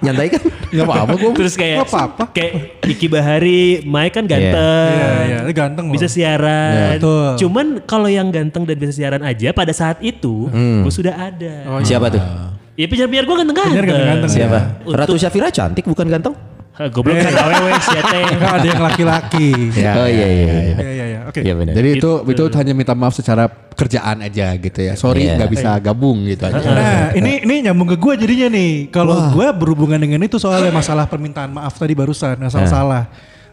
[0.00, 0.42] Nyantai kan?
[0.70, 1.30] Gak apa-apa gue.
[1.36, 2.24] Terus kayak Nggak apa-apa.
[2.30, 2.52] kayak
[2.82, 4.92] Iki Bahari, Mike kan ganteng.
[4.92, 5.94] Iya, iya, dia ganteng loh.
[5.94, 6.72] Bisa siaran.
[6.72, 7.28] Iya, betul.
[7.38, 10.82] Cuman kalau yang ganteng dan bisa siaran aja pada saat itu Hmm.
[10.82, 11.54] gue sudah ada.
[11.68, 12.22] Oh, Siapa tuh?
[12.74, 13.74] Ya penyiar-penyiar gue ganteng-ganteng.
[13.74, 14.30] Penyiar ganteng-ganteng.
[14.30, 14.58] Siapa?
[14.86, 16.34] Ratu Syafira cantik bukan ganteng?
[16.80, 18.22] Ah, Goblok kan awewe sia teh.
[18.32, 19.48] Enggak ada yang laki-laki.
[19.76, 20.52] oh iya iya iya.
[20.80, 21.20] Iya iya iya.
[21.28, 21.40] Oke.
[21.44, 21.72] Iya benar.
[21.76, 23.44] Jadi itu itu hanya minta maaf secara
[23.76, 24.96] kerjaan aja gitu ya.
[24.96, 25.36] Sorry Iya.
[25.36, 26.56] nggak bisa gabung gitu aja.
[26.58, 28.88] Nah ini ini nyambung ke gue jadinya nih.
[28.88, 33.04] Kalau gue berhubungan dengan itu soalnya masalah permintaan maaf tadi barusan, nggak salah salah.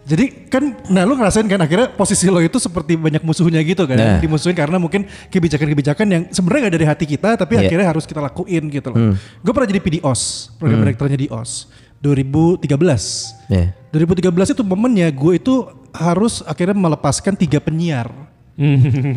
[0.08, 4.00] Jadi kan, nah lu ngerasain kan akhirnya posisi lo itu seperti banyak musuhnya gitu kan,
[4.00, 4.24] Nah.
[4.24, 7.68] dimusuhin karena mungkin kebijakan-kebijakan yang sebenarnya nggak dari hati kita, tapi Iya.
[7.68, 9.20] akhirnya harus kita lakuin gitu loh.
[9.44, 11.68] Gue pernah jadi PDOS, program direkturnya di OS,
[12.02, 12.64] 2013.
[13.50, 13.74] Iya.
[13.90, 18.12] 2013 itu momennya gue itu harus akhirnya melepaskan tiga penyiar.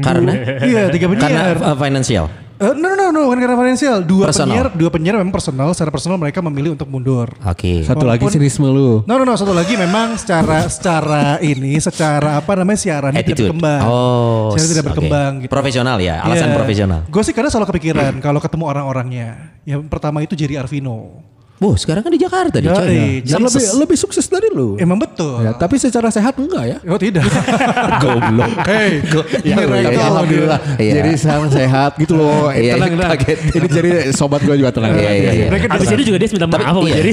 [0.05, 1.57] Karena iya tiga penyiar.
[1.57, 2.27] karena uh, financial.
[2.61, 4.05] Eh, no, no, no, bukan karena finansial.
[4.05, 4.53] Dua Personal.
[4.53, 5.73] penyiar, dua penyiar memang personal.
[5.73, 7.33] Secara personal mereka memilih untuk mundur.
[7.41, 7.81] Oke.
[7.89, 9.01] Satu lagi sinisme lu.
[9.09, 9.33] No, no, no.
[9.33, 13.81] Satu lagi memang secara secara ini, secara apa namanya siaran tidak berkembang.
[13.89, 15.31] Oh, siaran tidak berkembang.
[15.41, 15.49] Gitu.
[15.49, 16.57] Profesional ya, alasan Iya.
[16.61, 17.01] profesional.
[17.09, 19.29] Gue sih karena selalu kepikiran kalau ketemu orang-orangnya.
[19.65, 21.25] Yang pertama itu Jerry Arvino.
[21.61, 22.81] Wah, sekarang kan di Jakarta di China.
[22.81, 24.75] jadi Dan lebih lebih sukses dari lu.
[24.75, 25.45] Emang betul.
[25.45, 26.77] Ya, tapi secara sehat enggak ya?
[26.89, 27.21] Oh tidak.
[28.03, 28.53] Goblok.
[28.65, 29.05] Hei,
[29.43, 30.09] Ya, ini iya, rekal.
[30.11, 30.59] Alhamdulillah.
[30.77, 30.93] Iya.
[30.97, 32.49] Jadi sekarang sehat gitu loh.
[32.49, 33.11] Eh, Iya, tenang, iya, tenang.
[33.15, 33.39] kaget.
[33.51, 34.97] Jadi jadi sobat gue juga tenang.
[34.97, 35.47] Iya, iya, iya.
[35.49, 36.97] Mereka Abis dia- ini juga dia minta maaf sama iya.
[36.97, 37.13] jadi.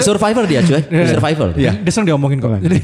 [0.00, 1.48] Survivor dia cuy, survivor.
[1.54, 1.72] Iya.
[1.76, 2.50] Dia sering diomongin kok.
[2.60, 2.78] Jadi,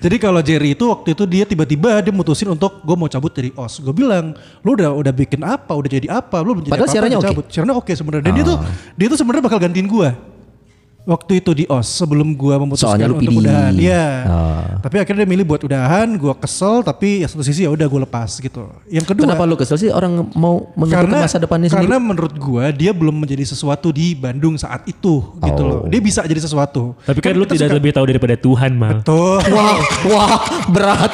[0.00, 3.52] jadi kalau Jerry itu waktu itu dia tiba-tiba dia mutusin untuk gue mau cabut dari
[3.52, 3.78] OS.
[3.78, 6.94] Gue bilang, lu udah udah bikin apa, udah jadi apa, lu belum jadi Padahal apa,
[6.94, 7.36] siarannya udah oke.
[7.36, 7.44] cabut.
[7.52, 8.24] Siarannya oke sebenarnya.
[8.24, 8.56] Dan dia tuh
[8.94, 10.08] dia tuh sebenarnya bakal gantiin gue.
[11.04, 13.42] Waktu itu di OS sebelum gue memutuskan Soalnya lu untuk pilih.
[13.42, 13.72] udahan.
[13.74, 14.06] Iya.
[14.24, 14.62] Oh.
[14.80, 18.00] Tapi akhirnya dia milih buat udahan, gue kesel tapi ya satu sisi ya udah gue
[18.02, 18.70] lepas gitu.
[18.86, 22.06] Yang kedua Kenapa lu kesel sih orang mau menentukan karena masa depannya karena sendiri?
[22.06, 25.68] menurut gua dia belum menjadi sesuatu di Bandung saat itu gitu Oh.
[25.68, 25.80] loh.
[25.84, 26.94] Dia bisa jadi sesuatu.
[27.00, 29.02] Tapi kan lu kita tidak suka- lebih tahu daripada Tuhan mal.
[29.02, 29.42] Tuh.
[29.44, 30.38] Wah, wah,
[30.68, 31.12] berat.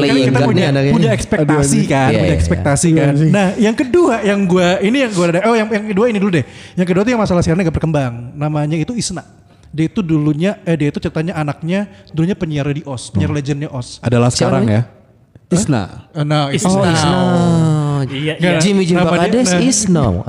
[0.00, 2.98] Kan Playing kita God punya, punya ekspektasi kan, Iya, punya iya, ekspektasi iya.
[2.98, 3.12] kan.
[3.12, 3.30] Iya sih.
[3.30, 6.32] Nah, yang kedua yang gua ini yang gua ada oh yang yang kedua ini dulu
[6.34, 6.44] deh.
[6.74, 8.12] Yang kedua tuh yang masalah siarannya gak berkembang.
[8.34, 9.22] Namanya itu Isna.
[9.70, 14.02] Dia itu dulunya eh dia itu ceritanya anaknya dulunya penyiar di OS, penyiar legendnya OS.
[14.02, 14.82] Adalah sekarang ya.
[15.50, 16.06] Isna.
[16.14, 16.70] Eh, Nah, Is Isna.
[16.70, 17.18] Oh, is now.
[18.06, 18.50] Iya, iya.
[18.62, 19.60] Jimmy Jimmy dia- Bakades nah.
[19.60, 20.12] is now.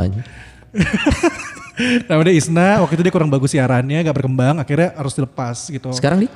[2.09, 2.67] Namanya Isna.
[2.85, 4.61] Waktu itu dia kurang bagus siarannya, gak berkembang.
[4.61, 5.89] Akhirnya harus dilepas gitu.
[5.93, 6.27] Sekarang di?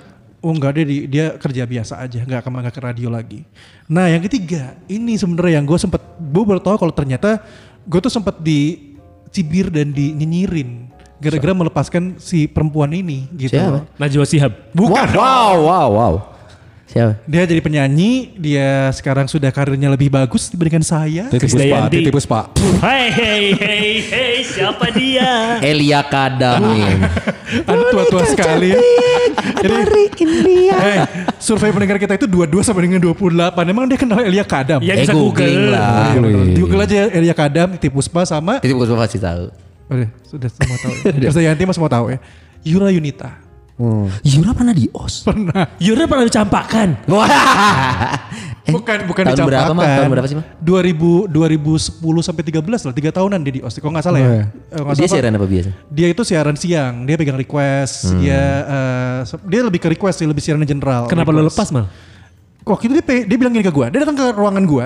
[0.45, 3.41] Oh enggak dia di- dia kerja biasa aja nggak ke nggak ke radio lagi.
[3.89, 7.41] Nah yang ketiga ini sebenarnya yang gue sempet gue baru tahu kalau ternyata
[7.81, 10.85] gue tuh sempet dicibir dan dinyinyirin
[11.17, 13.57] gara-gara melepaskan si perempuan ini gitu.
[13.57, 13.89] Siapa?
[13.97, 14.53] Najwa Shihab.
[14.69, 15.07] Bukan.
[15.17, 16.13] Wow, wow, wow.
[16.85, 17.17] Siapa?
[17.25, 21.25] Dia jadi penyanyi, dia sekarang sudah karirnya lebih bagus dibandingkan saya.
[21.27, 21.95] Titip puspa, Krisdayanti.
[21.97, 22.39] titip puspa.
[22.77, 25.57] Hei, hei, hei, hei, siapa dia?
[25.65, 26.93] Elia Kadam nih.
[27.65, 28.77] Aduh tua-tua sekali.
[29.57, 29.75] Jadi,
[30.71, 30.97] hey,
[31.35, 33.33] survei pendengar kita itu 22 sampai dengan 28.
[33.65, 34.79] Emang dia kenal Elia Kadam?
[34.85, 35.73] Ya Eh, bisa Google.
[35.73, 36.13] lah.
[36.13, 36.45] Iya, bener.
[36.53, 39.49] Di Google aja Elia Kadam, Titi Puspa sama Itu gue pasti tahu.
[39.85, 40.93] Oke, sudah semua tahu.
[41.17, 41.29] Ya.
[41.29, 42.17] Krisdayanti mas semua tahu ya.
[42.65, 43.44] Yura Yunita.
[44.23, 45.27] Yura pernah di OS?
[45.27, 45.75] Pernah.
[45.83, 46.95] Yura pernah dicampakkan.
[47.11, 47.27] Wah.
[48.63, 49.75] Eh, bukan bukan tahun berapa, dicampakkan.
[49.75, 49.97] Mah?
[49.99, 50.45] Tahun berapa sih, Mah?
[50.63, 53.75] 2000 2010 sampai 13 lah, 3 tahunan dia di OS.
[53.75, 54.25] Kok nggak salah ya?
[54.25, 54.43] Oh, iya.
[54.47, 55.69] Eh, nggak Dia salah, siaran apa biasa?
[55.91, 60.27] Dia itu siaran siang, dia pegang request, dia eh, se- dia lebih ke request sih,
[60.27, 61.11] lebih siaran general.
[61.11, 61.51] Kenapa lu request.
[61.51, 61.85] lepas mal?
[62.63, 64.85] Waktu itu dia dia bilang gini ke gua, dia datang ke ruangan gua.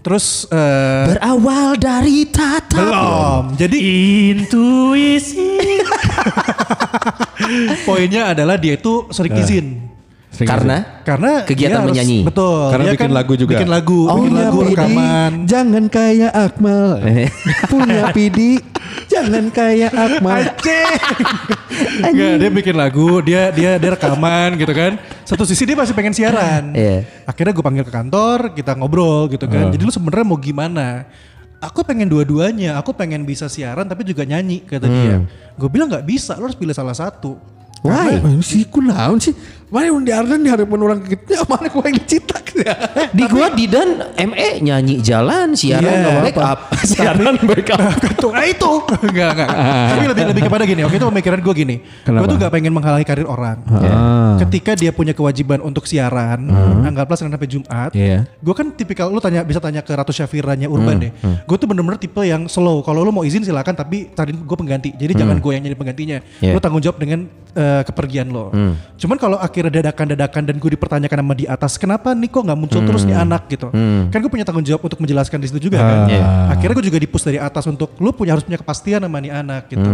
[0.00, 2.80] Terus eh, Berawal dari tatap.
[2.80, 3.44] belum.
[3.60, 3.78] Jadi
[4.32, 5.60] Intuisi.
[7.88, 9.89] poinnya adalah dia itu sering izin.
[10.46, 12.18] Karena Karena Kegiatan harus- menyanyi.
[12.22, 12.70] betul.
[12.70, 13.50] Karena dia bikin kan lagu juga.
[13.52, 15.30] Bikin lagu, Oh bikin ya lagu Pidi, rekaman.
[15.44, 16.86] jangan kayak Akmal.
[17.66, 18.52] Punya Pidi,
[19.12, 20.40] jangan kayak Akmal.
[22.00, 24.92] Enggak, dia bikin lagu, dia dia dia rekaman gitu kan.
[25.22, 26.72] Satu sisi dia masih pengen siaran.
[26.80, 27.04] Iya.
[27.24, 29.68] Akhirnya gue panggil ke kantor, kita ngobrol gitu kan.
[29.68, 31.04] Jadi lu sebenarnya mau gimana?
[31.60, 32.78] Aku pengen dua-duanya.
[32.78, 35.16] Aku pengen bisa siaran tapi juga nyanyi kata dia.
[35.54, 37.36] Gue bilang nggak bisa, lu harus pilih salah satu.
[37.80, 38.20] Why?
[38.20, 39.32] Wah, sih kunaon sih?
[39.70, 42.74] Mana yang di Ardan di hadapan orang kita, mana gua yang dicitak ya.
[43.14, 46.22] Di gua Didan ME nyanyi jalan siaran yeah.
[46.26, 46.74] make up.
[46.82, 47.78] Siaran backup.
[48.22, 48.72] Tuh, nah itu.
[49.06, 49.48] Enggak, enggak.
[49.94, 50.80] Tapi lebih lebih kepada gini.
[50.82, 51.76] Waktu itu pemikiran gue gini.
[51.80, 52.26] Gue Kenapa?
[52.26, 53.58] tuh gak pengen menghalangi karir orang.
[53.70, 54.36] Ah.
[54.42, 56.50] Ketika dia punya kewajiban untuk siaran,
[56.84, 57.90] anggaplah Senin sampai Jumat.
[57.94, 58.26] Iya.
[58.40, 61.12] Gue kan tipikal, lu tanya bisa tanya ke Ratu Syafiranya Urban deh.
[61.46, 62.82] Gue tuh bener-bener tipe yang slow.
[62.82, 64.90] Kalau lu mau izin silakan, tapi cari gue pengganti.
[64.96, 66.18] Jadi jangan gue yang jadi penggantinya.
[66.42, 66.52] Iya.
[66.56, 68.50] Lu tanggung jawab dengan eh, kepergian lo.
[68.96, 72.80] Cuman kalau akhirnya dadakan-dadakan dan gue dipertanyakan sama di atas, kenapa nih kok nggak muncul
[72.80, 73.68] terus nih anak gitu?
[74.08, 76.08] Kan gue punya tanggung jawab untuk menjelaskan di situ juga kan.
[76.08, 76.24] Iya.
[76.56, 79.68] Akhirnya gue juga dipus dari atas untuk lu punya harus punya kepastian sama nih anak
[79.68, 79.90] gitu.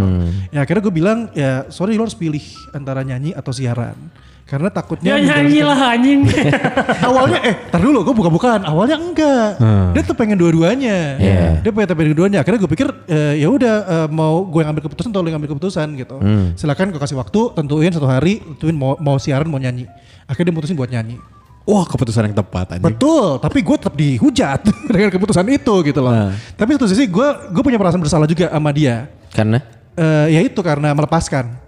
[0.55, 3.99] Ya akhirnya gue bilang ya sorry lu harus pilih antara nyanyi atau siaran.
[4.47, 6.23] Karena takutnya Ya nyanyi lah anjing.
[7.11, 8.63] awalnya eh tar dulu gue buka-bukaan.
[8.63, 9.51] Awalnya enggak.
[9.91, 11.19] Dia tuh pengen dua-duanya.
[11.19, 11.67] Iya.
[11.67, 12.39] dia pengen pengen dua-duanya.
[12.47, 15.43] Akhirnya gue pikir eh, ya udah eh, mau gue yang ambil keputusan atau lo yang
[15.43, 16.17] ambil keputusan gitu.
[16.55, 19.91] Silakan gue kasih waktu tentuin satu hari tentuin mau mau siaran mau nyanyi.
[20.31, 21.19] Akhirnya dia mutusin buat nyanyi.
[21.67, 22.87] Wah keputusan yang tepat anjing.
[22.87, 24.63] betul tapi gue tetap dihujat
[24.95, 26.15] dengan keputusan itu gitu loh.
[26.15, 26.31] Nah.
[26.55, 29.11] tapi satu sisi gue gue punya perasaan bersalah juga sama dia.
[29.35, 29.59] Karena?
[29.99, 31.66] Eh, ya itu karena melepaskan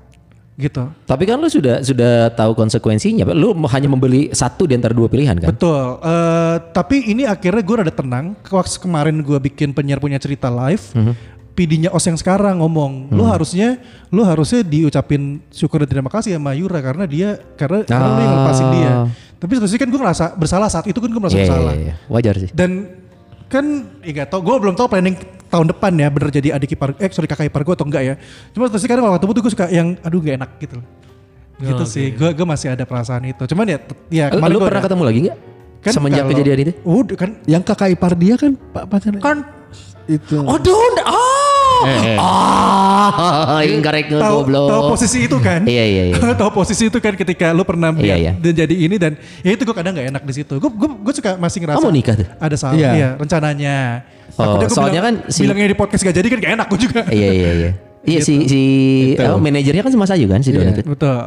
[0.58, 3.30] gitu tapi kan lu sudah sudah tahu konsekuensinya.
[3.30, 5.54] Lu hanya membeli satu di antara dua pilihan kan?
[5.54, 6.02] Betul.
[6.02, 8.34] Eh, tapi ini akhirnya gue rada tenang.
[8.42, 10.82] Waktu kemarin gue bikin penyiar punya cerita live.
[11.54, 13.82] PD-nya Os yang sekarang ngomong, lu harusnya
[14.14, 18.30] lu harusnya diucapin syukur dan terima kasih sama Yura karena dia karena karena lu yang
[18.34, 18.90] ngelepasin dia.
[19.38, 21.74] Tapi sisi kan gue ngerasa bersalah saat itu kan gue merasa Iya, iya, bersalah.
[21.78, 21.94] iya.
[22.10, 22.50] Wajar sih.
[22.50, 22.97] Dan
[23.48, 23.64] kan
[24.00, 25.16] ya gak tau, gue belum tahu planning
[25.48, 28.14] tahun depan ya bener jadi adik ipar, eh sorry kakak ipar gue atau enggak ya.
[28.52, 30.86] Cuma terus kadang kalau ketemu tuh gue suka yang aduh gak enak gitu loh.
[31.58, 33.42] Gitu Oh, sih, gue gue masih ada perasaan itu.
[33.42, 35.38] Cuman ya, ya kemarin lu gua pernah ketemu lagi nggak?
[35.78, 36.72] kan Semenjak kalau- kejadian itu?
[36.82, 39.20] Udah kan, Yang kakak ipar dia kan pak pacarnya.
[39.20, 39.38] kan
[40.06, 40.36] itu.
[40.40, 40.94] Oh, don.
[41.02, 41.37] Oh.
[41.80, 44.68] Ah, incorrect tahu goblok.
[44.68, 45.60] tahu posisi itu kan?
[45.62, 46.14] Iya, iya, iya.
[46.40, 48.32] tahu posisi itu kan ketika lu pernah Iya, iya.
[48.34, 50.54] dan jadi ini dan ya itu gue kadang nggak enak di situ.
[50.56, 51.78] Gue gue gue suka masih ngerasa.
[51.78, 52.26] Oh, mau nikah tuh?
[52.36, 52.90] Ada salah, Iya.
[52.92, 53.08] iya.
[53.14, 53.76] rencananya.
[54.30, 56.80] Oh, Takutnya soalnya bilang, kan si- bilangnya di podcast gak jadi kan gak enak gue
[56.80, 57.00] juga.
[57.08, 57.70] Iya iya iya.
[58.08, 58.60] Iya si si
[59.18, 60.80] apa, manajernya kan si Mas Ayu kan si Don itu.
[60.86, 61.18] Betul.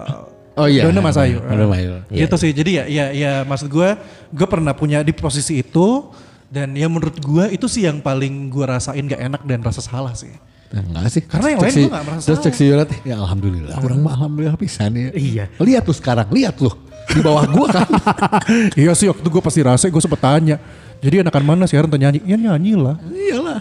[0.52, 0.84] Oh iya.
[0.84, 1.38] Dona Mas Ayu.
[1.38, 1.94] Dona Mas Ayu.
[2.08, 2.26] Iya.
[2.26, 2.52] Gitu sih.
[2.52, 3.90] Jadi ya ya ya maksud gue
[4.28, 6.10] gue pernah punya di posisi itu
[6.52, 10.12] dan ya menurut gue itu sih yang paling gue rasain gak enak dan rasa salah
[10.12, 10.36] sih.
[10.72, 11.24] Nah, enggak sih.
[11.28, 12.46] Karena yang lain si- gua nggak merasa Terus salah.
[12.48, 13.76] cek si teh, ya alhamdulillah.
[13.76, 15.12] Orang mah alhamdulillah pisan ya.
[15.12, 15.46] Iya.
[15.60, 16.72] Lihat tuh sekarang, lihat lu.
[17.12, 17.88] Di bawah gua kan.
[18.80, 20.56] iya sih waktu itu gue pasti rasa gue sempet tanya.
[21.04, 22.24] Jadi enakan mana sih Aaron nyanyi?
[22.24, 22.96] Ya nyanyi lah.
[23.04, 23.60] Iyalah.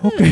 [0.00, 0.24] Oke.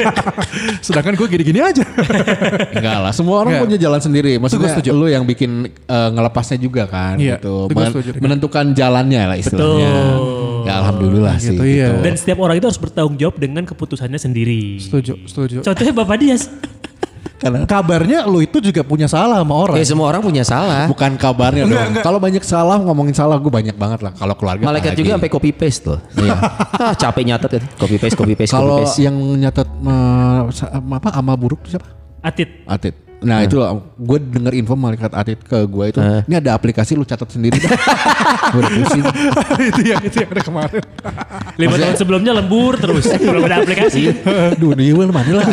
[0.86, 1.82] Sedangkan gue gini-gini aja.
[2.78, 3.64] Enggak lah, semua orang Enggak.
[3.66, 4.32] punya jalan sendiri.
[4.38, 4.90] Maksudnya setuju.
[4.94, 7.66] lu yang bikin eh, ngelepasnya juga kan Iya, gitu.
[7.74, 9.90] Men- setuju menentukan jalannya lah istilahnya.
[9.90, 10.62] Betul.
[10.64, 11.52] Ya alhamdulillah sih.
[11.52, 11.90] Gitu, iya.
[11.98, 14.78] Dan setiap orang itu harus bertanggung jawab dengan keputusannya sendiri.
[14.78, 15.56] setuju, setuju.
[15.60, 16.46] Contohnya Bapak Dias.
[17.40, 19.76] Karena Kabarnya lu itu juga punya salah sama orang.
[19.76, 20.88] Ya semua orang punya salah.
[20.88, 22.04] bukan kabarnya Enggak, dong.
[22.04, 24.12] Kalau banyak salah ngomongin salah gue banyak banget lah.
[24.16, 25.98] Kalau keluarga Malaikat juga sampai copy paste tuh.
[26.16, 26.34] Iya.
[26.88, 27.64] ah, capek nyatet kan.
[27.76, 29.04] Copy paste, copy paste, copy Kalau paste.
[29.04, 29.68] yang nyatet
[30.56, 31.88] sa- apa amal buruk itu siapa?
[32.24, 32.64] Atit.
[32.64, 32.94] Atit.
[33.24, 33.56] Nah itu
[33.96, 36.00] gue denger info malaikat Atit ke gue itu.
[36.00, 37.56] Ini ada aplikasi lu catat sendiri
[38.56, 39.04] udah pusing.
[39.72, 40.82] itu yang itu yang ada kemarin.
[41.56, 43.08] Lima tahun sebelumnya lembur terus.
[43.16, 44.12] Belum ada aplikasi.
[44.60, 45.46] Dunia mana lah.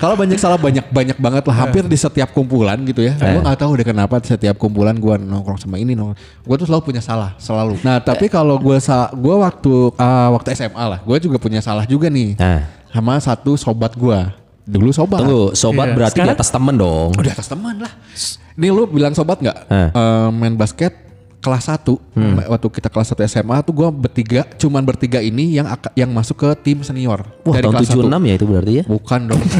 [0.00, 3.12] Kalau banyak salah banyak banyak banget lah hampir di setiap kumpulan gitu ya.
[3.20, 6.16] Gue nggak tahu deh kenapa setiap kumpulan gue nongkrong sama ini nongkrong.
[6.40, 7.76] Gue tuh selalu punya salah selalu.
[7.84, 11.84] Nah tapi kalau gue sa gue waktu ah, waktu SMA lah, gue juga punya salah
[11.84, 12.32] juga nih.
[12.40, 12.64] Nah.
[12.90, 14.18] Sama satu sobat gue.
[14.64, 15.20] Dulu sobat.
[15.20, 15.96] Tunggu, sobat Iya.
[15.98, 17.10] berarti di Sekarang- atas temen dong.
[17.12, 17.92] Oh, di atas teman lah.
[18.56, 19.68] Nih lu bilang sobat nggak?
[19.68, 19.88] Eh.
[19.92, 21.09] Eh, main basket
[21.40, 21.88] kelas 1
[22.46, 26.48] waktu kita kelas 1 SMA tuh gua bertiga cuman bertiga ini yang yang masuk ke
[26.60, 28.84] tim senior Wah dari tahun kelas 76 ya itu berarti ya.
[28.84, 29.40] Bukan dong.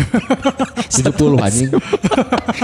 [0.91, 1.71] 70 anjing.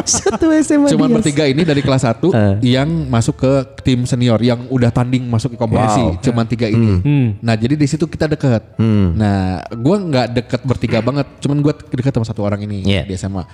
[0.03, 1.17] Satu SMA Cuman dia.
[1.17, 2.75] bertiga ini dari kelas 1 Eh.
[2.75, 3.53] yang masuk ke
[3.83, 6.03] tim senior yang udah tanding masuk ke kompetisi.
[6.03, 6.19] Wow.
[6.21, 6.91] Cuman tiga ini.
[6.99, 7.27] Hmm.
[7.39, 8.77] Nah, jadi di situ kita deket.
[8.79, 13.03] Nah, gua nggak deket bertiga banget, cuman gua deket sama satu orang ini Iya.
[13.05, 13.47] di SMA.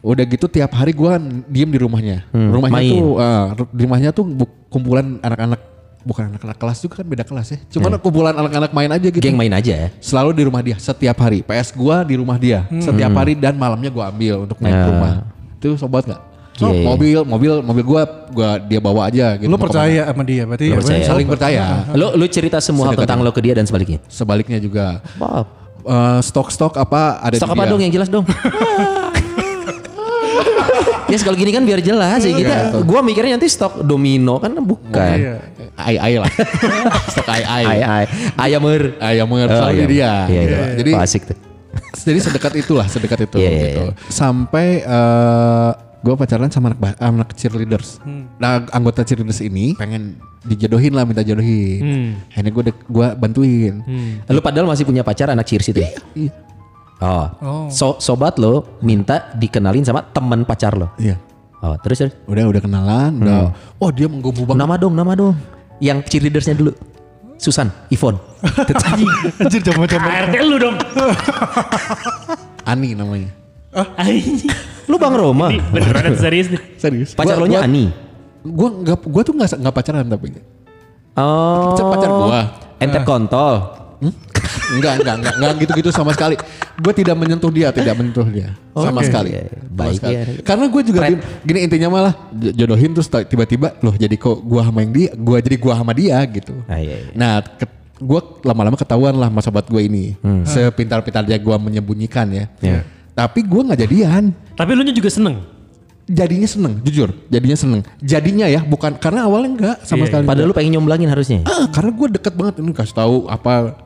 [0.00, 2.22] Udah gitu tiap hari gua diem di rumahnya.
[2.28, 2.92] Hmm, rumahnya main.
[2.92, 5.60] tuh eh, di rumahnya tuh bu- kumpulan anak-anak
[6.00, 7.58] bukan anak-anak kelas juga kan beda kelas ya.
[7.68, 9.88] Cuman kumpulan anak-anak main aja gitu Geng main aja ya.
[9.98, 11.42] selalu di rumah dia setiap hari.
[11.42, 14.82] PS gua di rumah dia setiap hari dan malamnya gua ambil untuk main ke Hmm.
[14.82, 14.92] Ya.
[14.92, 15.12] rumah.
[15.54, 16.22] Itu sobat nggak?
[16.58, 16.84] Iya, iya.
[16.84, 19.46] mobil, mobil, mobil gua gua dia bawa aja gitu.
[19.46, 20.76] Lu percaya sama dia berarti Lu ya?
[20.76, 21.02] percaya.
[21.04, 21.62] Saling percaya.
[21.92, 23.98] Lu lu cerita semua hal tentang lo ke dia dan sebaliknya.
[24.06, 25.02] Sebaliknya juga.
[25.16, 25.42] Wow.
[25.80, 27.70] Eh, stok-stok apa ada Stok di apa dia.
[27.70, 28.26] dong yang jelas dong?
[31.08, 32.56] ya kalau gini kan biar jelas ya kita.
[32.84, 35.16] Gua mikirnya nanti stok domino kan bukan.
[35.16, 35.34] Iya.
[35.74, 36.30] Ai ai lah.
[37.12, 37.64] stok ai ai.
[37.64, 38.04] Ay ay
[38.36, 38.94] ayamer.
[39.00, 39.74] Ayam mengerti Oh, iya.
[39.74, 40.12] di dia.
[40.28, 40.54] Iya, gitu.
[40.54, 40.66] iya.
[40.76, 41.36] Jadi Oh, asik tuh.
[42.08, 43.82] jadi sedekat itulah, sedekat itu Iya, iya, gitu.
[44.08, 47.98] Sampai eh gue pacaran sama anak anak cheerleaders.
[48.38, 50.14] Nah anggota cheerleaders ini pengen
[50.46, 51.80] dijodohin lah, minta jodohin.
[51.82, 52.10] Hmm.
[52.30, 53.82] Akhirnya gue gua bantuin.
[54.28, 55.82] Lu padahal masih punya pacar anak cheers itu.
[55.82, 55.90] ya?
[56.14, 56.32] Iya.
[56.98, 57.70] Oh.
[57.70, 60.90] So, sobat lo minta dikenalin sama teman pacar lo.
[60.98, 61.14] Iya.
[61.58, 62.14] Oh, terus terus.
[62.30, 63.50] Udah udah kenalan, udah.
[63.82, 64.62] Oh dia menggobu banget.
[64.62, 65.34] Nama dong, nama dong.
[65.78, 66.72] Yang cheerleadersnya dulu.
[67.38, 68.18] Susan, Ivon.
[69.42, 70.08] Anjir coba-coba.
[70.10, 70.76] ART lu dong.
[72.70, 73.30] Ani namanya.
[73.94, 74.50] Anjing.
[74.90, 75.54] Lu Bang Roma.
[75.54, 76.62] Ini beneran serius nih.
[76.78, 77.10] Serius.
[77.14, 77.94] Pacar lo nya Ani.
[78.42, 80.34] Gue nggak, gue tuh nggak nggak pacaran tapi.
[81.18, 81.74] Oh.
[81.74, 82.40] Pacar gua.
[82.78, 83.54] Ente kontol.
[84.68, 86.36] Enggak, enggak, enggak, enggak gitu-gitu sama sekali.
[86.78, 89.08] Gue tidak menyentuh dia, tidak menyentuh dia sama Oke.
[89.08, 89.30] sekali.
[89.32, 90.14] Iya, Sama baik sekali.
[90.14, 90.22] ya.
[90.44, 94.78] Karena gue juga gini, gini intinya malah jodohin terus tiba-tiba loh jadi kok gue sama
[94.84, 96.54] yang dia, gue jadi gue sama dia gitu.
[96.68, 97.12] Ah, iya, iya.
[97.16, 97.40] Nah,
[97.98, 100.14] gue lama-lama ketahuan lah sama sobat gue ini,
[100.46, 102.44] sepintar-pintarnya gue menyembunyikan ya.
[102.60, 102.64] Hmm.
[102.64, 102.80] Iya.
[103.18, 104.24] Tapi gue nggak jadian.
[104.54, 105.57] Tapi lu nya juga seneng.
[106.08, 107.12] Jadinya seneng, jujur.
[107.28, 107.80] Jadinya seneng.
[108.00, 110.24] Jadinya ya, bukan karena awalnya enggak sama Iya, sekali.
[110.24, 111.44] Padahal lu pengen nyomblangin harusnya.
[111.44, 113.76] Ah, karena gue deket banget ini kasih tahu apa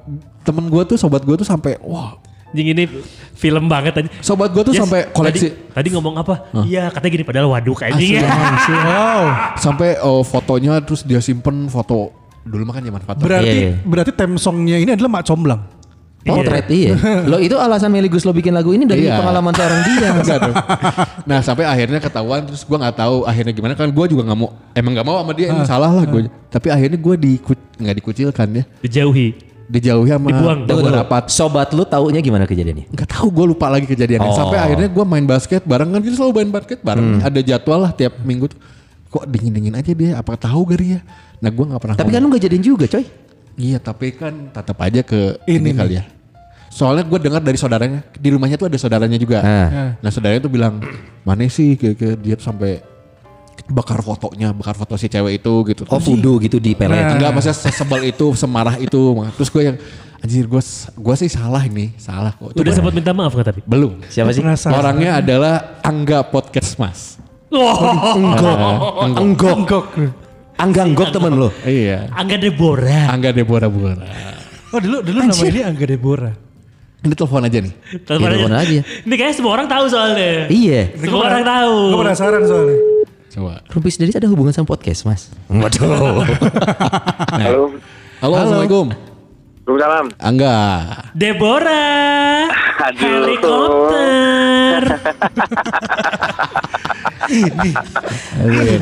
[0.40, 2.18] temen gue tuh sobat gue tuh sampai wah
[2.52, 2.84] Anjing ini
[3.32, 4.08] film banget tadi.
[4.20, 6.34] sobat gue tuh Yes, sampai koleksi Tadi, tadi ngomong apa?
[6.62, 8.28] Iya katanya gini padahal waduk anjing ya.
[8.84, 9.22] Wow.
[9.56, 13.72] sampai oh, fotonya terus dia simpen foto dulu mah kan zaman foto Berarti Iya, iya.
[13.80, 15.60] berarti theme songnya ini adalah Mak Comblang.
[16.24, 16.94] Potret iya.
[17.26, 19.18] Lo itu alasan Meligus lo bikin lagu ini dari Iya.
[19.18, 20.08] pengalaman seorang dia.
[20.16, 20.54] Enggak dong.
[21.22, 24.50] nah sampai akhirnya ketahuan terus gue nggak tahu akhirnya gimana kan gue juga nggak mau
[24.72, 27.32] emang nggak mau sama dia ini salah lah gue tapi akhirnya gue di
[27.76, 29.28] nggak dikucilkan ya Dijauhi.
[29.64, 30.58] dijauhi sama Dibuang.
[30.62, 32.86] Tunggu, Tunggu, rapat Sobat lu taunya gimana kejadiannya?
[32.88, 34.36] nggak tahu gue lupa lagi kejadiannya Oh.
[34.36, 37.90] sampai akhirnya gue main basket bareng kan kita selalu main basket bareng ada jadwal lah
[37.90, 38.58] tiap minggu tuh
[39.08, 41.00] kok dingin dingin aja dia apa tahu gak ya
[41.38, 43.02] nah gue nggak pernah Tapi kan lu gak jadiin juga coy.
[43.56, 46.04] Iya tapi kan tetap aja ke Ini ini, kali ya.
[46.72, 49.44] Soalnya gue dengar dari saudaranya di rumahnya tuh ada saudaranya juga.
[49.44, 49.92] Ah.
[50.00, 50.80] Nah saudaranya tuh bilang
[51.22, 52.80] mana sih kayak, kayak dia tuh sampai
[53.68, 55.82] bakar fotonya, bakar foto si cewek itu gitu.
[55.92, 57.12] Oh fudu gitu di pelet.
[57.16, 59.00] Enggak maksudnya sesebel itu, semarah itu.
[59.36, 59.76] Terus gue yang
[60.22, 60.62] anjir gue
[60.96, 62.56] gue sih salah ini, salah kok.
[62.56, 63.60] Udah sempat minta maaf gak tapi?
[63.68, 64.00] belum.
[64.08, 64.40] Siapa sih?
[64.40, 64.80] Penasaran.
[64.80, 67.20] Orangnya adalah Angga Podcast Mas.
[67.52, 69.12] Enggok.
[69.12, 69.56] Enggok.
[69.60, 69.86] Enggok.
[70.58, 71.48] Angga enggok temen lo.
[71.64, 72.12] Iya.
[72.12, 73.06] Angga Deborah.
[73.10, 74.06] Angga Deborah Bora.
[74.72, 76.34] Oh dulu dulu nama ini Angga Deborah.
[77.02, 77.74] Ini telepon aja nih.
[78.06, 78.80] Telepon Ya, telepon aja.
[78.86, 80.46] Ini kayaknya semua orang tahu soalnya.
[80.46, 80.82] Iya.
[80.94, 81.74] Semua orang tahu.
[81.90, 82.78] Gue penasaran soalnya.
[83.32, 83.54] Coba.
[83.72, 85.32] Rumpis Dedis ada hubungan sama podcast mas?
[85.50, 86.22] Waduh.
[87.42, 87.74] Halo.
[88.22, 88.86] Halo, Assalamualaikum.
[89.62, 90.06] Waalaikumsalam.
[90.18, 90.58] Angga.
[91.14, 92.50] Deborah.
[92.82, 93.06] Aduh.
[93.06, 94.82] Helikopter.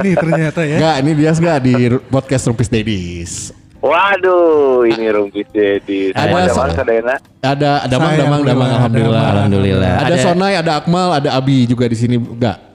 [0.00, 0.76] Ini ternyata ya.
[0.80, 1.74] Enggak, ini dia enggak di
[2.08, 3.32] podcast Rumpis Dedis.
[3.80, 6.12] Waduh, ini rumpis jadi.
[6.12, 7.20] Ada Ada so- Mas, ada enak.
[7.40, 9.24] Ada Damang, Damang, Damang, ada alhamdulillah.
[9.32, 9.92] Alhamdulillah.
[9.96, 12.69] Ada, Ada- Sonai, ada Akmal, ada Abi juga di sini enggak.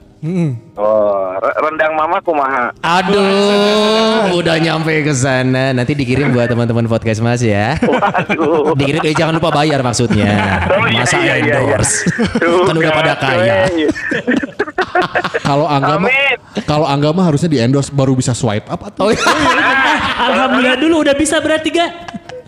[0.76, 2.68] Oh, re- rendang mama kumaha.
[2.80, 5.72] Aduh, udah nyampe ke sana.
[5.72, 7.80] Nanti dikirim buat teman-teman podcast mas ya.
[7.80, 8.76] Waduh.
[8.76, 10.60] Dikirim, eh, jangan lupa bayar maksudnya.
[10.68, 11.56] Oh, iya, Masa iya, iya, iya.
[11.64, 11.96] endorse.
[12.36, 13.56] Tuh, kan udah pada kan, kaya.
[15.40, 16.10] Kalau Angga mah
[16.66, 19.22] kalau Angga mah harusnya di endorse baru bisa swipe up atau Oh, iya.
[20.26, 21.90] Alhamdulillah dulu udah bisa berarti gak?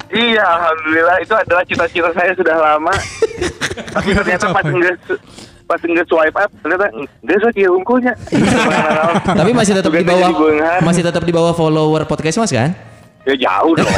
[0.08, 2.92] Iya, alhamdulillah itu adalah cita-cita saya sudah lama.
[3.92, 4.96] Tapi ternyata pas enggak
[5.68, 8.16] pas enggak swipe up ternyata enggak so dia unggulnya.
[9.44, 10.30] Tapi masih tetap di bawah
[10.80, 12.72] masih tetap di bawah follower podcast mas kan?
[13.28, 13.84] Ya jauh dong.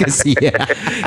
[0.00, 0.56] Kasihan.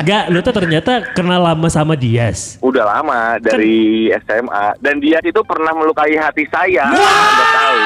[0.06, 2.62] Gak, lu tuh ternyata kenal lama sama Dias.
[2.62, 6.86] Udah lama dari SMA dan dia itu pernah melukai hati saya.
[6.94, 7.78] Anda tahu.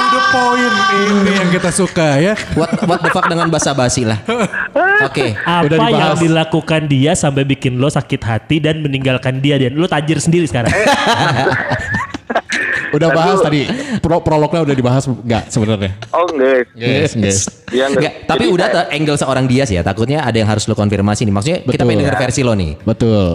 [0.00, 2.32] To the point ini yang kita suka ya.
[2.56, 4.16] What, what the fuck dengan basa-basi lah.
[5.04, 5.36] Oke.
[5.36, 6.18] Apa Udah yang dibahas.
[6.18, 10.72] dilakukan dia sampai bikin lo sakit hati dan meninggalkan dia dan lo tajir sendiri sekarang.
[12.90, 13.70] udah Ntar bahas tadi
[14.02, 15.92] pro prolognya udah dibahas enggak sebenarnya.
[16.10, 16.64] Oh enggak.
[16.74, 17.38] Yes, yes.
[17.68, 18.00] Dia enggak.
[18.00, 19.84] Enggak, tapi Jadi udah saya- angle seorang Dias ya.
[19.84, 21.34] Takutnya ada yang harus lo konfirmasi nih.
[21.34, 21.84] Maksudnya kita Betul.
[21.86, 22.72] pengen denger versi lo nih.
[22.82, 23.26] Betul.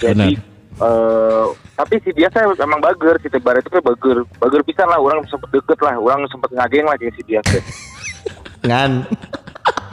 [0.00, 0.53] Jadi Benar.
[0.74, 5.22] Eh tapi si dia saya emang bager si Tebar itu bager bager pisan lah orang
[5.26, 7.40] sempet deket lah orang sempet ngageng lah jeung si dia.
[8.64, 9.06] Ngan.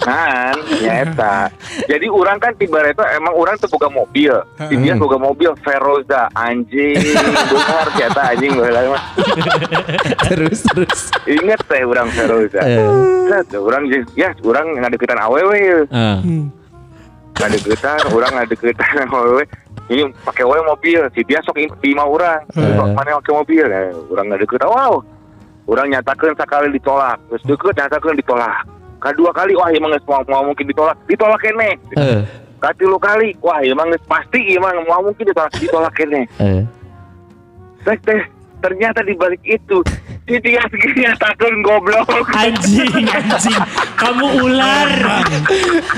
[0.02, 1.46] kan ya eta
[1.86, 4.34] jadi orang kan tiba itu emang orang tuh boga mobil
[4.66, 6.98] si dia boga mobil Feroza anjing
[7.54, 9.04] benar ternyata anjing baheula mah
[10.26, 11.14] terus terus.
[11.30, 12.82] inget teh orang Feroza Eh.
[13.30, 13.86] Set, orang
[14.18, 16.18] ya orang ngadeketan awewe ya Ah.
[17.38, 19.46] ngadeketan orang ngadeketan awewe
[19.92, 21.04] ini pakai wae mobil.
[21.12, 22.42] Si dia sok imah orang.
[22.56, 23.66] Sok mana pakai mobil.
[23.68, 25.04] Eh, orang ngadeketan wow.
[25.68, 27.20] Orang nyatakan sekali ditolak.
[27.28, 28.64] Terus deket nyatakan ditolak.
[29.02, 30.96] Kedua kali wah emang geus mau, mau mungkin ditolak.
[31.10, 31.72] Ditolak kene.
[31.98, 32.22] Eh.
[32.62, 36.30] katilu kali wah emang pasti emang mau mungkin ditolak ditolak kene.
[36.38, 36.62] Eh.
[37.82, 38.22] Sek teh
[38.62, 39.82] ternyata di balik itu
[40.32, 40.64] si dia
[41.04, 43.60] nyatakan goblok anjing, anjing.
[43.94, 44.90] Kamu ular.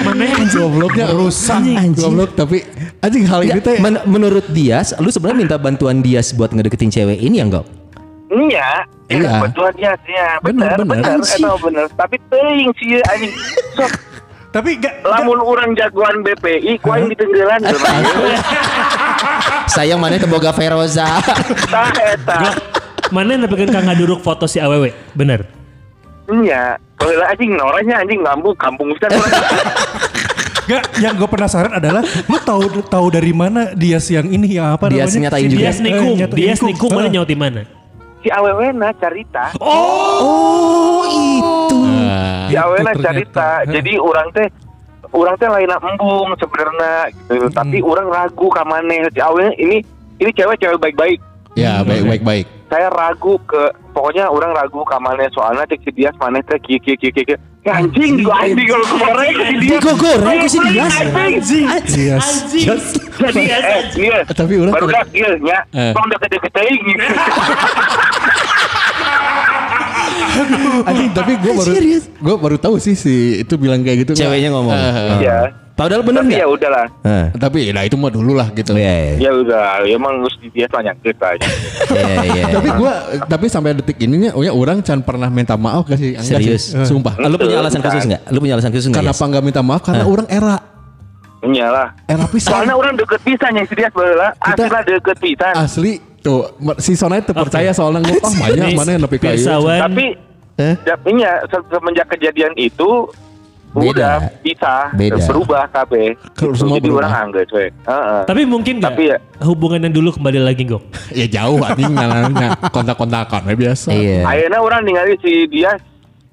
[0.01, 1.61] Mana yang Gobloknya rusak.
[1.61, 1.93] Anjing.
[1.93, 2.65] Goblok tapi
[2.99, 7.17] anjing hal ini teh men- menurut Dias, lu sebenarnya minta bantuan Dias buat ngedeketin cewek
[7.17, 7.65] ini ya enggak?
[8.27, 8.69] Iya,
[9.07, 9.21] Iya.
[9.21, 9.33] iya.
[9.39, 10.27] Betul ya, ya.
[10.41, 11.03] Bener, Bener, bener.
[11.13, 11.85] bener, eta bener.
[11.93, 13.33] Tapi teuing sih anjing.
[13.75, 13.93] Sok
[14.49, 17.57] Tapi gak, lamun orang jagoan BPI, ku aing ditenggelan
[19.65, 21.09] Sayang mana teboga Feroza.
[21.73, 22.37] Tah eta.
[23.13, 24.89] Mana yang nepekin kang ngaduruk foto si awewe?
[25.13, 25.45] Bener.
[26.25, 26.81] Iya.
[26.97, 29.13] Baheula anjing noranya anjing ngambung kampung pisan.
[30.63, 34.87] Gak, yang gue penasaran adalah lu tahu tahu dari mana dia siang ini yang apa
[34.87, 35.29] Dias namanya?
[35.29, 35.59] nyatain juga.
[35.59, 36.61] Dia Eh, snikung, nyatain dia nikung.
[36.63, 37.61] snikung mana nyaut di mana?
[38.17, 39.43] Si Awewena cerita.
[39.59, 41.79] Oh itu.
[42.47, 43.47] Si Awewena cerita.
[43.67, 44.47] Jadi orang teh
[45.11, 47.45] orang teh lain embung sebenarnya gitu.
[47.51, 49.03] Tapi orang ragu ka maneh.
[49.11, 49.83] Si Awewena ini
[50.17, 51.19] ini cewek-cewek baik-baik.
[51.53, 52.47] Ya baik baik baik.
[52.73, 56.81] Saya ragu ke pokoknya orang ragu ka maneh soalnya cek si Dias maneh teh kieu
[56.81, 57.37] kieu kieu kieu.
[57.61, 59.77] Ya anjing gua anjing kalau kemarin si Dias.
[59.77, 60.93] Digogoreng ku si Dias.
[61.13, 61.65] Anjing.
[61.69, 62.25] Yes.
[62.25, 62.65] Anjing.
[63.13, 65.61] Jadi eh dia Tapi orang baru dak ieu nya.
[65.93, 66.97] Tong deket-deket teuing.
[70.83, 72.03] Anjing tapi gue baru Serius?
[72.09, 74.11] gue baru tahu sih si itu bilang kayak gitu.
[74.15, 74.73] Ceweknya ngomong.
[74.73, 75.39] Eh, Iya.
[75.73, 76.85] Padahal bener Tapi ya udahlah.
[77.01, 77.25] Hah.
[77.33, 78.77] tapi nah itu mah dulu lah gitu.
[78.77, 81.47] Iya, iya, Ya udah, ya emang harus dia tanya kita aja.
[81.97, 82.43] iya, iya.
[82.47, 82.91] Tapi gue
[83.25, 86.13] tapi sampai detik ini nya, oh ya orang can pernah minta maaf gak sih?
[86.13, 86.69] Enggak Serius?
[86.69, 86.85] sih.
[86.85, 87.17] Sumpah.
[87.19, 88.21] Lu punya alasan khusus nggak?
[88.29, 89.01] Lu punya alasan khusus nggak?
[89.01, 89.27] Kenapa Yas?
[89.27, 89.81] nggak minta maaf?
[89.81, 90.55] Karena orang era
[91.43, 91.89] Iyalah.
[92.05, 92.53] era pisan.
[92.53, 94.29] Soalnya orang deket pisan yang serius bala.
[94.37, 95.53] Kita- Aslinya deket pisan.
[95.57, 95.93] Asli
[96.23, 96.47] tuh
[96.77, 99.35] si Sonai tuh percaya soalnya gue oh banyak Nih, mana yang lebih kaya.
[99.35, 99.79] Pirsawan.
[99.83, 100.05] Tapi
[100.53, 100.75] Eh?
[100.79, 101.31] dapatnya
[101.67, 103.09] semenjak kejadian itu
[103.73, 103.89] Beda.
[103.89, 105.17] udah bisa Beda.
[105.25, 105.93] berubah KB.
[106.31, 106.61] Kalau Gitu.
[106.61, 107.01] semua Jadi berubah.
[107.01, 107.67] orang anggap cuy.
[107.69, 108.21] Heeh.
[108.23, 110.83] Tapi mungkin nggak Tapi ya- hubungan yang dulu kembali lagi Gok?
[111.19, 113.89] Ya jauh anjing nanya kontak-kontakan ya biasa.
[113.89, 114.21] Iya.
[114.23, 115.73] Akhirnya orang ningali si dia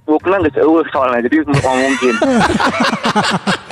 [0.03, 2.14] Bukna nggak seueuh soalnya jadi nggak mungkin.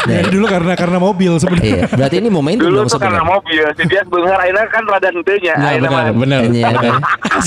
[0.00, 1.76] Jadi dulu karena karena mobil sebenarnya.
[1.78, 1.86] Iya.
[1.90, 3.34] Berarti ini momentum Dulu dong tuh karena sebenarnya.
[3.34, 5.54] mobil si dia bener akhirnya kan rada hentenya.
[5.54, 6.40] Nah, Akhirnya benar, mah- benar.
[6.44, 6.94] Iya, kan?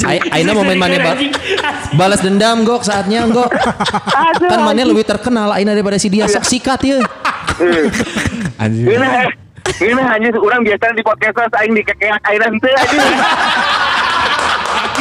[0.03, 1.19] Ai- Aina momen mana ba-
[1.93, 3.49] balas dendam gok saatnya gok.
[4.41, 6.97] Kan mana lebih terkenal Aina daripada si dia sok sikat ya.
[8.61, 8.85] Anjing.
[8.87, 9.07] Ini
[9.79, 12.99] ini hanya orang biasa di podcast aing di kekeak aing henteu aja.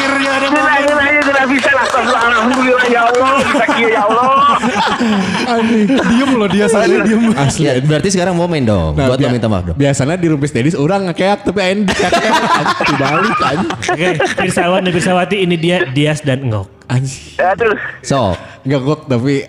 [0.01, 1.87] Akhirnya ada Ini aing aing tidak bisa lah.
[2.01, 4.57] Alhamdulillah ya Allah, bisa kieu ya Allah.
[6.03, 7.23] diem loh dia sampai diem.
[7.35, 7.63] Asli.
[7.63, 9.77] Ya, berarti sekarang momen dong Nah, buat lo bia- minta maaf dong.
[9.77, 12.13] Biasanya di Rumpis Dedis orang ngekeak tapi aing dikeak
[12.87, 13.71] dibalik anjing.
[13.71, 16.67] Oke, Pirsawan dan Pirsawati ini dia Dias dan Ngok.
[16.89, 17.39] Anjing.
[17.39, 19.47] Aduh, So, Enggak kok tapi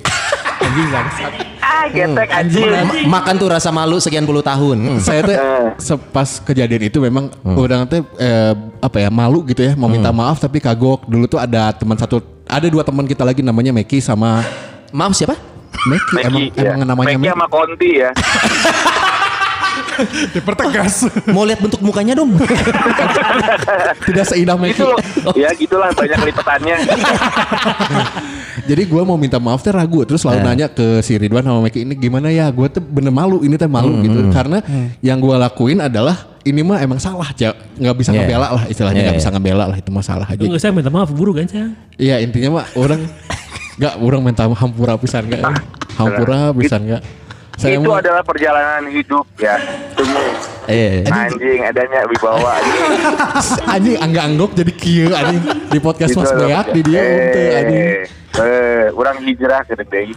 [0.62, 1.32] anjing bangsat.
[1.62, 2.66] ah getek anjing.
[2.84, 4.78] ma- makan tuh rasa malu sekian puluh tahun.
[4.78, 5.00] Hmm.
[5.00, 5.68] Saya tuh Eh.
[5.78, 10.38] sepas kejadian itu memang orang teh eh, apa ya malu gitu ya mau minta maaf
[10.38, 11.06] tapi kagok.
[11.06, 14.44] Dulu tuh ada teman satu ada dua teman kita lagi namanya Meki sama
[14.92, 15.40] Maaf siapa?
[15.82, 16.62] Meki emang ya.
[16.68, 17.32] emang namanya Meki Meki.
[17.32, 18.10] sama Konti ya.
[20.36, 21.06] Dipertegas.
[21.30, 22.36] Mau lihat bentuk mukanya dong.
[24.08, 24.78] Tidak seindah Meki.
[24.78, 25.00] Gitu loh.
[25.34, 26.76] Ya gitulah banyak lipatannya.
[28.70, 31.82] Jadi gue mau minta maaf teh ragu terus selalu nanya ke si Ridwan sama Meki
[31.88, 34.62] ini gimana ya gue tuh bener malu ini teh malu gitu karena
[35.02, 38.28] yang gue lakuin adalah ini mah emang salah ja nggak bisa Yeah.
[38.28, 39.24] ngebela lah istilahnya Yeah, nggak yeah.
[39.24, 41.74] bisa ngebela lah itu mah salah aja Enggak saya minta maaf buru kan Cang?
[41.98, 43.02] iya intinya mah orang
[43.80, 45.42] nggak orang minta maaf hampura pisan nggak
[45.98, 47.02] hampura pisan nggak
[47.62, 49.56] saya itu mah adalah perjalanan hidup ya.
[49.94, 50.24] Semua
[50.66, 52.82] Eh, anjing adanya wibawa anjing.
[53.66, 56.32] anjing angga anggok jadi kieu anjing di podcast Gitu Mas.
[56.32, 57.88] Beak di dia untuk anjing
[58.32, 60.16] Eh, eh, orang hijrah ke Dendeng.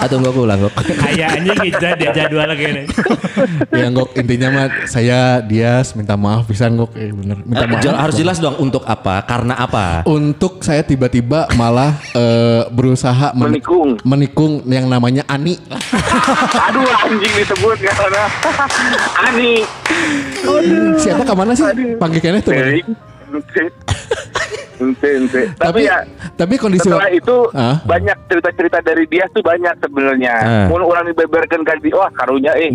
[0.00, 0.72] atau enggak pulang kok.
[0.82, 2.82] Kayaknya kita dia jadwal gini.
[3.78, 7.98] ya anggok intinya mah saya Dias minta maaf pisan anggok eh bener minta maaf Jel-
[7.98, 9.22] harus jelas dong untuk apa?
[9.22, 10.02] Karena apa?
[10.04, 13.90] untuk saya tiba-tiba malah eh, berusaha men- Menikung.
[14.02, 15.54] menikung yang namanya Ani.
[16.66, 18.22] Aduh anjing disebut karena
[19.30, 19.62] Ani.
[20.98, 21.66] Siapa ke mana sih?
[21.94, 22.52] Panggil kene tuh.
[24.80, 25.42] Ente.
[25.54, 25.98] Tapi Tapi ya
[26.34, 27.78] tapi kondisi setelah itu Ah.
[27.84, 30.34] banyak cerita-cerita dari dia tuh banyak sebenarnya.
[30.34, 30.66] Ah.
[30.68, 32.70] Mun orang dibeberkan ganti wah karunya eh.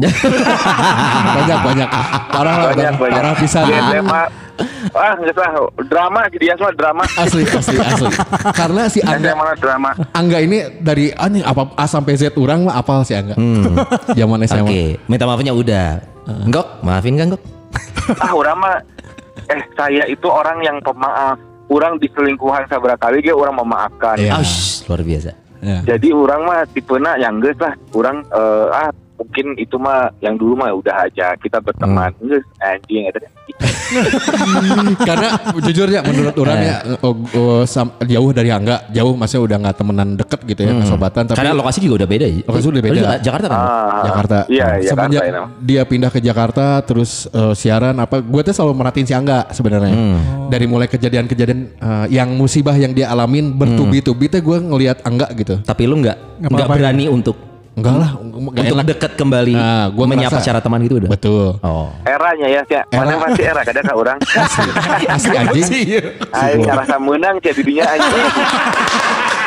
[1.37, 1.89] banyak banyak
[2.29, 3.19] parah banyak banyak.
[3.19, 3.63] parah pisan.
[3.67, 4.23] Di SMA
[4.91, 7.03] Wah nggak salah drama dia semua drama.
[7.15, 8.11] Asli asli asli.
[8.51, 9.89] Karena si Angga SMA drama.
[10.11, 13.39] Angga ini dari anjing apa A sampai Z orang mah apal si Angga.
[14.19, 14.99] Zaman Oke, SMA.
[15.07, 16.03] minta maafnya udah.
[16.43, 17.43] Enggak, maafin kan Gok?
[18.19, 18.75] ah orang mah
[19.47, 21.39] eh saya itu orang yang pemaaf.
[21.69, 24.17] Orang diselingkuhan seberapa kali dia orang memaafkan.
[24.33, 25.31] Aush, luar biasa.
[25.59, 25.79] Ya.
[25.85, 27.77] Jadi orang mah tipena yang geus lah.
[27.93, 28.89] Orang eh, ah
[29.19, 32.15] mungkin itu mah yang dulu mah udah aja kita berteman.
[32.17, 33.19] Geus anjing eta.
[35.01, 39.57] Karena jujur ya menurut orang ya oh, oh, sam- jauh dari Angga, jauh maksudnya udah
[39.59, 42.37] nggak temenan deket gitu ya, kesobatan tapi Karena lokasi juga udah beda ya.
[42.45, 42.95] Lokasi udah beda.
[42.95, 43.59] juga Jakarta kan?
[43.59, 44.37] Ah, Jakarta.
[44.47, 45.43] Iya, Nah, Jakarta Semenjak ya.
[45.59, 49.93] dia pindah ke Jakarta terus eh, siaran apa gue tuh selalu merhatiin si Angga sebenarnya.
[50.47, 55.59] Dari mulai kejadian-kejadian eh, yang musibah yang dia alamin bertubi-tubi teh gue ngelihat Angga gitu.
[55.59, 56.77] Tapi lu enggak enggak Ngapa-ngapain?
[56.79, 57.35] berani untuk
[57.79, 58.85] Enggak lah, enggak untuk enak.
[58.85, 61.09] dekat kembali Nah, gua menyapa ngerasa- secara teman gitu udah.
[61.09, 61.45] Betul.
[61.59, 61.87] Oh.
[62.03, 62.81] Eranya ya, ya.
[62.91, 63.23] Mana Era.
[63.23, 64.17] masih era kadang ka orang.
[65.09, 65.67] Asli anjing.
[66.29, 68.25] Aing ngerasa menang jadi dinya anjing.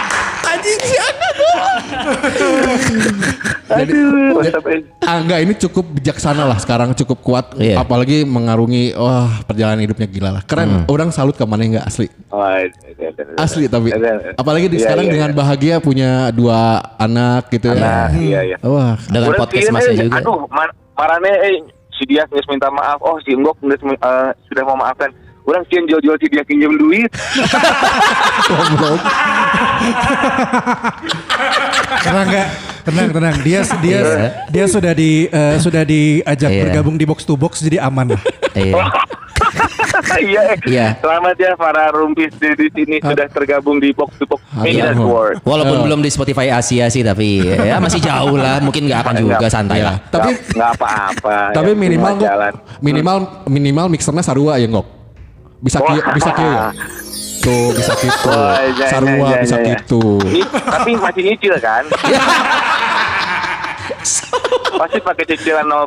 [3.72, 4.80] Aduh, WhatsApp eh.
[5.02, 7.80] Angga ini cukup bijaksana lah sekarang cukup kuat Iya.
[7.80, 12.40] apalagi mengarungi wah perjalanan hidupnya gila lah keren orang salut ke mana enggak asli Oh,
[12.40, 13.22] ada, ada, ada.
[13.40, 13.92] asli tapi
[14.36, 15.36] apalagi di Iya, sekarang iya, dengan iya.
[15.36, 18.56] bahagia punya dua anak gitu ya iya, iya.
[18.64, 20.20] wah Dengan Urang podcast masih juga.
[20.20, 21.54] Aduh, ma- marane eh
[21.92, 22.98] si dia nggak minta maaf.
[23.04, 23.78] Oh, si Enggok eh,
[24.48, 25.12] sudah mau maafkan.
[25.42, 27.10] Orang kian jual-jual si dia pinjam duit.
[32.00, 32.48] Tenang enggak?
[32.82, 33.34] Tenang, tenang.
[33.42, 33.98] Dia dia
[34.48, 36.62] dia sudah di eh, sudah diajak Iya.
[36.64, 38.22] bergabung di box to box jadi aman lah.
[38.54, 38.74] Iya.
[40.14, 40.58] Iya, eh.
[40.64, 40.86] Iya.
[40.98, 44.94] Selamat ya para rumpis di, di sini sudah tergabung di box to box Media Iya.
[44.94, 45.42] Network.
[45.42, 48.58] Walaupun belum di Spotify Asia sih tapi ya masih jauh lah.
[48.58, 49.86] Mungkin nggak akan juga santai Iya.
[49.86, 49.96] lah.
[50.08, 51.36] Tapi Nggak- apa-apa.
[51.50, 52.14] tapi ya, minimal
[52.78, 53.16] minimal
[53.46, 55.01] minimal mixernya sarua ya ngok
[55.62, 55.94] bisa Wah.
[56.12, 56.74] bisa ya
[57.42, 58.30] tuh bisa gitu
[58.78, 61.84] iya, sarua iya, iya, bisa gitu Ini, tapi masih nyicil kan?
[64.72, 65.84] Pasti pakai cicilan 0%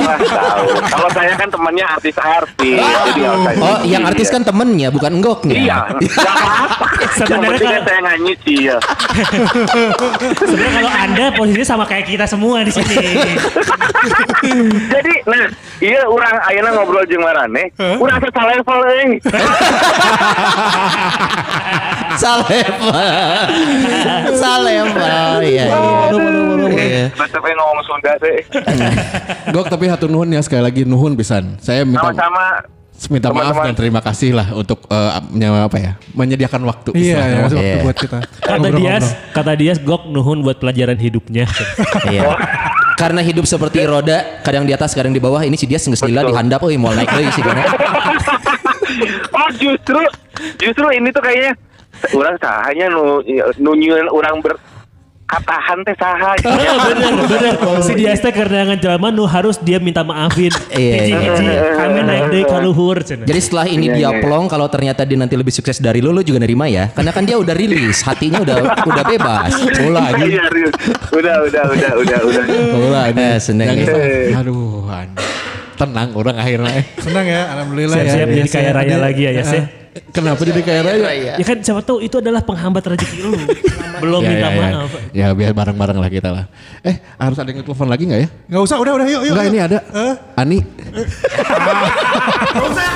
[0.00, 0.66] lah tahu.
[0.86, 5.56] Kalau saya kan temannya artis-artis, jadi nggak usah Oh, yang artis kan temennya bukan enggoknya.
[5.56, 5.78] Iya,
[7.16, 8.76] Sebenarnya penting kan kalau- saya nggak nyicil.
[10.38, 12.96] Sebenarnya kalau anda posisinya sama kayak kita semua di sini.
[14.90, 15.44] Jadi, nah,
[15.78, 17.68] iya orang ayeuna ngobrol jeung marane,
[17.98, 19.10] urang asa level euy.
[22.16, 23.04] Salema.
[24.34, 25.40] Salema.
[25.40, 25.64] Iya,
[26.70, 27.04] iya.
[27.10, 28.38] Tetep aja ngomong Sunda teh.
[29.50, 32.64] Gok tapi hatur nuhun ya sekali lagi nuhun pisan saya minta Sama-sama
[33.08, 33.64] minta maaf Teman-teman.
[33.64, 34.84] dan terima kasih lah untuk
[35.30, 37.32] menye- apa ya menyediakan waktu Iya, istilahnya.
[37.32, 37.76] ya, waktu Iya.
[37.80, 38.18] buat kita.
[38.44, 38.68] Kata.
[38.70, 41.48] Dias, kata Dias gok nuhun buat pelajaran hidupnya.
[42.04, 42.36] Iya.
[42.94, 45.40] Karena hidup seperti roda, kadang di atas, kadang di bawah.
[45.40, 46.36] Ini si dia geus lila Betul.
[46.36, 47.64] dihandap euy mau naik deui si Gana.
[49.32, 50.00] oh justru
[50.58, 51.56] justru ini tuh kayaknya
[52.12, 53.24] orang sahanya nu
[53.56, 53.70] nu
[54.10, 54.44] orang
[55.30, 57.54] berkatahan teh saha Iya bener bener.
[57.86, 60.50] Si Dias teh karena ngejelma nu harus dia minta maafin.
[60.70, 61.76] Iya, Hiji-hiji iya.
[61.76, 63.26] kami naik deui ka luhur cenah.
[63.28, 64.20] Jadi setelah ini Iya, dia iya.
[64.22, 66.88] plong, kalau ternyata dia nanti lebih sukses dari lu, lu juga nerima ya.
[66.94, 68.56] Karena kan dia udah rilis, hatinya udah
[68.86, 69.52] udah bebas.
[69.60, 70.74] Iya, Rius.
[71.12, 73.04] udah udah udah udah udah.
[73.12, 73.76] Eh, seneng
[74.40, 74.88] Aduh.
[75.80, 76.72] Tenang orang akhirnya.
[76.76, 76.84] eh.
[77.00, 78.04] Senang ya, alhamdulillah ya.
[78.04, 79.64] Siap-siap jadi Biasa kaya raya lagi ya Yas ya.
[80.14, 81.32] Kenapa jadi kayak raya?
[81.34, 83.34] Ya kan siapa tahu itu adalah penghambat rezeki lu.
[84.04, 84.60] Belum Ya, minta ya, ya.
[84.70, 84.90] maaf.
[85.10, 86.44] Ya biar bareng-bareng lah kita lah.
[86.80, 88.28] Eh harus ada yang telepon lagi nggak ya?
[88.46, 89.34] Nggak usah, udah udah yuk yuk.
[89.34, 89.78] Enggak ini ada.
[89.82, 90.14] Eh?
[90.38, 90.58] Ani.
[92.54, 92.88] Nggak usah.